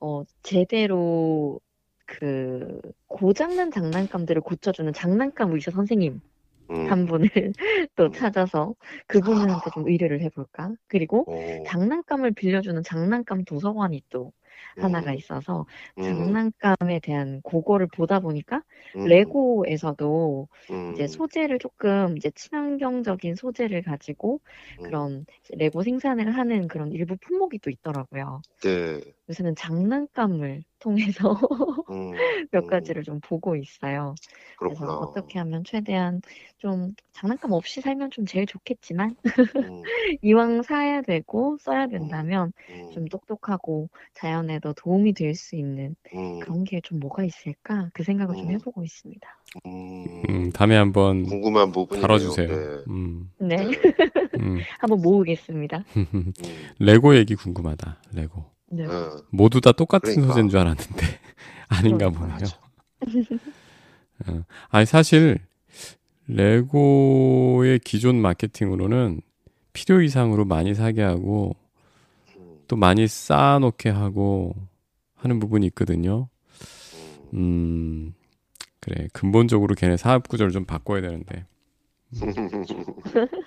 어, 0.00 0.22
제대로 0.42 1.60
그 2.06 2.80
고장난 3.08 3.70
장난감들을 3.70 4.40
고쳐주는 4.42 4.92
장난감 4.94 5.52
의사 5.52 5.70
선생님 5.70 6.20
음, 6.70 6.74
한 6.84 7.06
분을 7.06 7.28
또 7.96 8.10
음. 8.10 8.12
찾아서 8.12 8.74
그분한테 9.08 9.70
좀 9.70 9.88
의뢰를 9.88 10.22
해볼까? 10.22 10.72
그리고 10.88 11.26
어, 11.26 11.34
장난감을 11.64 12.32
빌려주는 12.32 12.82
장난감 12.84 13.44
도서관이 13.44 14.02
또 14.10 14.32
하나가 14.76 15.12
음, 15.12 15.14
있어서 15.14 15.66
음, 15.98 16.36
장난감에 16.38 17.00
대한 17.02 17.40
그거를 17.42 17.86
보다 17.88 18.20
보니까 18.20 18.62
음, 18.96 19.04
레고에서도 19.04 20.48
음, 20.70 20.74
이제 20.90 21.06
소재를 21.06 21.58
조금 21.58 22.16
이제 22.16 22.30
친환경적인 22.34 23.36
소재를 23.36 23.82
가지고 23.82 24.40
음, 24.78 24.82
그런 24.82 25.24
레고 25.50 25.82
생산을 25.82 26.36
하는 26.36 26.68
그런 26.68 26.92
일부 26.92 27.16
품목이 27.16 27.58
또 27.60 27.70
있더라고요. 27.70 28.42
네, 28.62 29.14
요새는 29.30 29.54
장난감을 29.56 30.64
통해서 30.80 31.36
음, 31.90 32.24
몇 32.52 32.66
음, 32.66 32.66
가지를 32.66 33.02
좀 33.04 33.20
보고 33.20 33.56
있어요. 33.56 34.14
그래서 34.62 34.86
그렇구나. 34.86 34.94
어떻게 34.96 35.38
하면 35.38 35.64
최대한 35.64 36.20
좀 36.58 36.94
장난감 37.12 37.52
없이 37.52 37.80
살면 37.80 38.10
좀 38.10 38.26
제일 38.26 38.46
좋겠지만 38.46 39.16
음, 39.58 39.90
이왕 40.22 40.62
사야 40.62 41.02
되고 41.02 41.56
써야 41.60 41.86
음, 41.92 42.10
된다면 42.10 42.52
음, 42.68 42.76
좀 42.90 43.06
똑똑하고 43.06 43.88
자연에도 44.14 44.72
도움이 44.74 45.12
될 45.14 45.34
수 45.34 45.56
있는 45.56 45.94
음, 46.14 46.20
그런 46.38 46.64
게 46.64 46.80
좀 46.82 46.98
뭐가 47.00 47.24
있을까? 47.24 47.90
그 47.94 48.02
생각을 48.02 48.34
좀 48.36 48.50
음, 48.50 48.52
해보고 48.52 48.84
있습니다. 48.84 49.28
음, 49.66 50.24
음, 50.28 50.50
다음에 50.52 50.76
한번 50.76 51.26
궁금한 51.28 51.72
부분이네요. 51.72 52.38
다뤄주세요. 52.40 52.46
네, 52.46 52.84
음, 52.88 53.32
네, 53.38 53.66
네, 53.66 53.66
음. 54.38 54.66
한번 54.80 55.02
모으겠습니다. 55.02 55.84
음, 55.96 56.32
레고 56.78 57.16
얘기 57.16 57.34
궁금하다. 57.34 58.02
레고. 58.12 58.44
네, 58.70 58.86
어, 58.86 59.22
모두 59.30 59.60
다 59.60 59.72
똑같은 59.72 60.10
그러니까. 60.14 60.32
소재인 60.32 60.48
줄 60.48 60.58
알았는데 60.60 61.06
아닌가 61.68 62.10
그러니까. 62.10 62.20
보네요. 62.20 62.46
어. 64.28 64.44
아니 64.68 64.86
사실 64.86 65.38
레고의 66.26 67.80
기존 67.80 68.16
마케팅으로는 68.20 69.20
필요 69.72 70.02
이상으로 70.02 70.44
많이 70.44 70.74
사게 70.74 71.02
하고 71.02 71.56
음, 72.36 72.58
또 72.68 72.76
많이 72.76 73.06
쌓아놓게 73.08 73.88
하고 73.90 74.54
하는 75.16 75.38
부분이 75.40 75.66
있거든요. 75.68 76.28
음, 77.34 77.38
음, 77.38 78.14
그래. 78.80 79.08
근본적으로 79.12 79.74
걔네 79.74 79.96
사업 79.96 80.28
구조를 80.28 80.52
좀 80.52 80.64
바꿔야 80.64 81.00
되는데. 81.00 81.46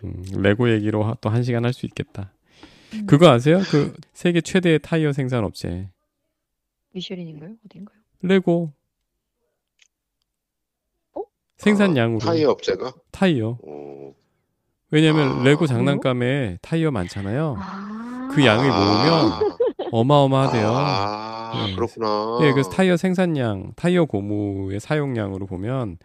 음, 0.04 0.24
레고 0.38 0.72
얘기로 0.72 1.16
또 1.22 1.30
한 1.30 1.44
시간 1.44 1.66
할 1.66 1.74
수 1.74 1.86
있겠다. 1.86 2.32
음. 2.94 3.06
그거 3.06 3.30
아세요? 3.30 3.60
그 3.70 3.94
세계 4.14 4.42
최대의 4.42 4.80
타이어 4.80 5.14
생산 5.14 5.44
업체. 5.44 5.90
미쉐린인가요? 6.94 7.56
어딘가요? 7.66 7.98
레고. 8.22 8.72
어? 11.16 11.22
생산량으로 11.58 12.20
아, 12.22 12.26
타이어 12.26 12.52
업체가? 12.52 12.94
타이어. 13.12 13.58
어, 13.64 14.14
왜냐면 14.92 15.40
아, 15.40 15.44
레고? 15.44 15.66
장난감에 15.68 16.60
타이어 16.62 16.92
많잖아요. 16.92 17.56
아, 17.58 18.30
그 18.34 18.46
양을 18.46 18.70
아, 18.70 19.40
모으면 19.40 19.58
어마어마하대요. 19.92 20.68
아, 20.68 21.66
네. 21.68 21.76
그렇구나. 21.76 22.40
예, 22.42 22.52
그래서 22.52 22.70
타이어 22.70 22.98
생산량, 22.98 23.74
타이어 23.76 24.06
고무의 24.06 24.80
사용량으로 24.80 25.46
보면 25.46 25.98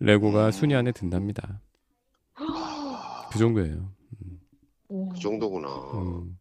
레고가 0.00 0.46
음. 0.46 0.50
순위 0.50 0.74
안에 0.74 0.92
든답니다. 0.92 1.60
그 3.32 3.38
정도예요. 3.38 3.90
오. 4.94 5.08
그 5.08 5.18
정도구나. 5.18 5.68
음. 5.94 6.38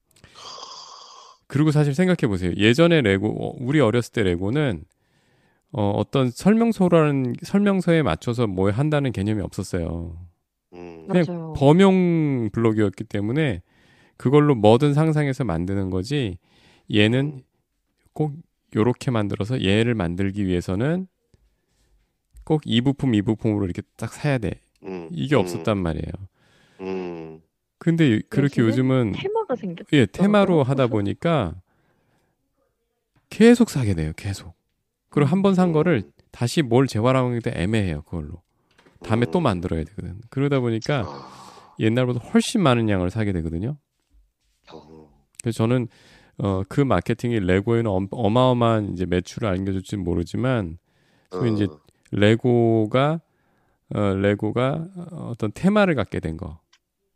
그리고 1.48 1.72
사실 1.72 1.94
생각해 1.96 2.28
보세요. 2.28 2.52
예전에 2.56 3.02
레고, 3.02 3.28
어, 3.30 3.56
우리 3.60 3.80
어렸을 3.80 4.12
때 4.12 4.24
레고는 4.24 4.84
어, 5.72 5.90
어떤 5.92 6.30
설명서라는 6.30 7.34
설명서에 7.42 8.04
맞춰서 8.04 8.46
뭘 8.48 8.72
한다는 8.72 9.12
개념이 9.12 9.42
없었어요. 9.42 10.18
음, 10.74 11.08
그냥 11.08 11.26
맞아요. 11.28 11.54
범용 11.58 12.50
블록이었기 12.52 13.06
때문에 13.06 13.62
그걸로 14.18 14.54
뭐든 14.56 14.94
상상해서 14.94 15.44
만드는 15.46 15.90
거지. 15.90 16.38
얘는 16.94 17.42
꼭 18.14 18.34
요렇게 18.76 19.10
만들어서 19.12 19.64
얘를 19.64 19.96
만들기 19.96 20.46
위해서는 20.46 21.08
꼭 22.44 22.62
이 22.66 22.82
부품 22.82 23.16
이 23.16 23.22
부품으로 23.24 23.66
이렇게 23.66 23.82
딱 23.98 24.14
사야 24.14 24.38
돼. 24.38 24.60
음, 24.84 25.10
이게 25.12 25.36
음, 25.36 25.40
없었단 25.42 25.78
말이에요. 25.78 26.12
음, 26.82 27.42
근데 27.84 28.22
그렇게 28.30 28.62
요즘은 28.62 29.12
테마가 29.14 29.56
생겼. 29.58 29.86
예, 29.92 30.06
테마로 30.06 30.64
하다 30.64 30.88
보니까 30.88 31.56
계속 33.30 33.70
사게 33.70 33.94
돼요. 33.94 34.14
계속. 34.16 34.54
그리고 35.10 35.30
한 35.30 35.42
번 35.42 35.54
산 35.56 35.72
거를 35.74 36.04
다시 36.32 36.62
뭘 36.62 36.88
재활용하기도 36.88 37.52
애매해요. 37.54 38.04
그걸로. 38.04 38.42
다음에 39.04 39.26
또 39.32 39.40
음. 39.40 39.44
만들어야 39.44 39.84
되거든. 39.84 40.20
그러다 40.30 40.60
보니까 40.62 41.02
아, 41.06 41.76
옛날보다 41.80 42.20
훨씬 42.30 42.62
많은 42.62 42.90
양을 42.90 43.10
사게 43.12 43.34
되거든요. 43.34 43.78
어, 44.72 45.10
그래서 45.42 45.58
저는 45.58 45.88
어, 46.38 46.64
그 46.70 46.80
마케팅이 46.82 47.40
레고에는 47.42 47.92
엄- 47.92 48.08
어마어마한 48.12 48.94
이제 48.94 49.06
매출을 49.06 49.48
안겨줄지는 49.50 50.04
모르지만 50.04 50.78
소위 51.32 51.52
이제 51.54 51.66
어, 51.66 51.80
레고가 52.12 53.20
어, 53.94 54.00
레고가 54.16 54.88
어떤 55.12 55.52
테마를 55.54 55.96
갖게 55.96 56.20
된 56.22 56.38
거, 56.38 56.60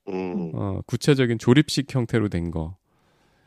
음, 0.09 0.51
어, 0.53 0.81
구체적인 0.85 1.39
조립식 1.39 1.93
형태로 1.93 2.29
된 2.29 2.51
거, 2.51 2.77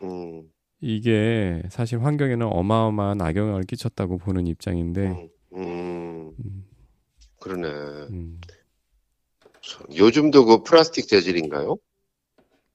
음, 0.02 0.50
이게 0.80 1.62
사실 1.70 2.02
환경에는 2.02 2.46
어마어마한 2.46 3.20
악영향을 3.20 3.64
끼쳤다고 3.64 4.18
보는 4.18 4.46
입장인데, 4.46 5.06
음, 5.06 5.28
음, 5.54 6.36
음, 6.44 6.64
그러네. 7.40 7.68
음. 8.10 8.40
참, 9.62 9.86
요즘도 9.94 10.44
그 10.44 10.62
플라스틱 10.62 11.08
재질인가요? 11.08 11.76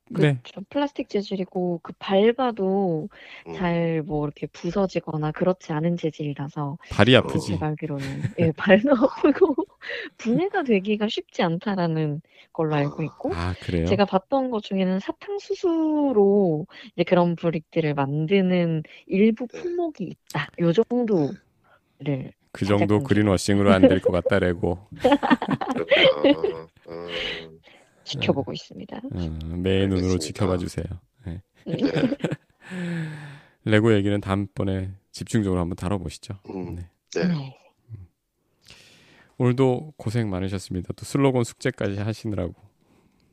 네, 0.09 0.37
그렇죠. 0.43 0.61
플라스틱 0.69 1.09
재질이고 1.09 1.79
그 1.83 1.93
밟아도 1.99 3.09
음, 3.47 3.53
잘 3.55 4.03
뭐 4.05 4.25
이렇게 4.25 4.47
부서지거나 4.47 5.31
그렇지 5.31 5.73
않은 5.73 5.97
재질이라서 5.97 6.77
발이 6.89 7.15
어, 7.15 7.19
아프지. 7.19 7.51
제가 7.53 7.67
알기로는 7.67 8.27
예, 8.39 8.51
발도 8.51 8.91
아프고 8.95 9.55
분해가 10.17 10.63
되기가 10.63 11.07
쉽지 11.07 11.41
않다라는 11.43 12.21
걸로 12.53 12.75
알고 12.75 13.03
있고 13.03 13.33
아 13.33 13.53
그래요? 13.59 13.85
제가 13.87 14.05
봤던 14.05 14.51
것 14.51 14.63
중에는 14.63 14.99
사탕수수로 14.99 16.67
이제 16.93 17.03
그런 17.03 17.35
브릭들을 17.35 17.93
만드는 17.95 18.83
일부 19.07 19.47
네. 19.47 19.61
품목이 19.61 20.03
있다. 20.05 20.47
요 20.59 20.71
정도를 20.71 21.35
그 22.51 22.65
정도 22.65 23.01
그린워싱으로 23.03 23.71
안 23.73 23.87
될 23.87 23.99
것 23.99 24.11
같다 24.13 24.39
레고. 24.39 24.79
그렇구나. 25.73 26.09
어, 26.85 27.57
지켜보고 28.05 28.53
있습니다. 28.53 28.97
어, 28.97 29.19
매의 29.57 29.87
눈으로 29.87 30.13
알겠습니다. 30.13 30.19
지켜봐 30.19 30.57
주세요. 30.57 30.85
네. 31.25 31.41
음. 31.67 31.77
네. 31.77 32.17
레고 33.65 33.93
얘기는 33.93 34.19
다음번에 34.21 34.91
집중적으로 35.11 35.59
한번 35.59 35.75
다뤄보시죠. 35.75 36.35
음, 36.49 36.75
네. 36.75 36.89
네. 37.15 37.27
네. 37.27 37.57
오늘도 39.37 39.93
고생 39.97 40.29
많으셨습니다. 40.29 40.93
또 40.95 41.03
슬로건 41.03 41.43
숙제까지 41.43 41.97
하시느라고. 41.99 42.53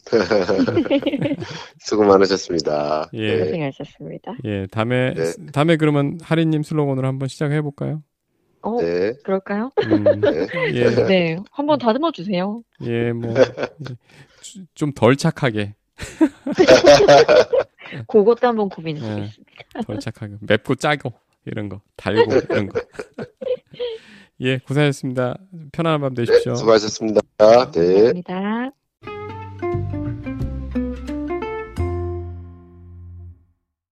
수고 1.78 2.02
많으셨습니다. 2.04 3.08
예. 3.12 3.36
네. 3.36 3.44
고생하셨습니다. 3.44 4.34
예, 4.44 4.66
다음에 4.66 5.14
네. 5.14 5.32
다음에 5.52 5.76
그러면 5.76 6.18
하리님 6.20 6.64
슬로건으로 6.64 7.06
한번 7.06 7.28
시작해 7.28 7.60
볼까요? 7.60 8.02
어, 8.62 8.80
네. 8.80 9.12
그럴까요? 9.22 9.70
음, 9.84 10.20
네. 10.20 10.46
예, 10.74 10.90
네, 11.06 11.36
한번 11.52 11.78
다듬어 11.78 12.10
주세요. 12.12 12.62
예, 12.82 13.12
뭐 13.12 13.32
좀 14.74 14.92
덜 14.92 15.16
착하게, 15.16 15.74
그것도 18.08 18.46
한번 18.46 18.68
고민해 18.68 19.00
네. 19.00 19.14
보겠습니다. 19.16 19.80
덜 19.86 19.98
착하게, 20.00 20.36
맵고 20.40 20.74
짜고 20.76 21.12
이런 21.44 21.68
거, 21.68 21.80
달고 21.96 22.32
이런 22.50 22.68
거. 22.68 22.80
예, 24.40 24.58
고생하셨습니다. 24.58 25.38
편안한 25.72 26.00
밤 26.00 26.14
되십시오. 26.14 26.54
수고하셨습니다. 26.54 27.20
네. 27.72 28.12
감사합니다. 28.18 28.70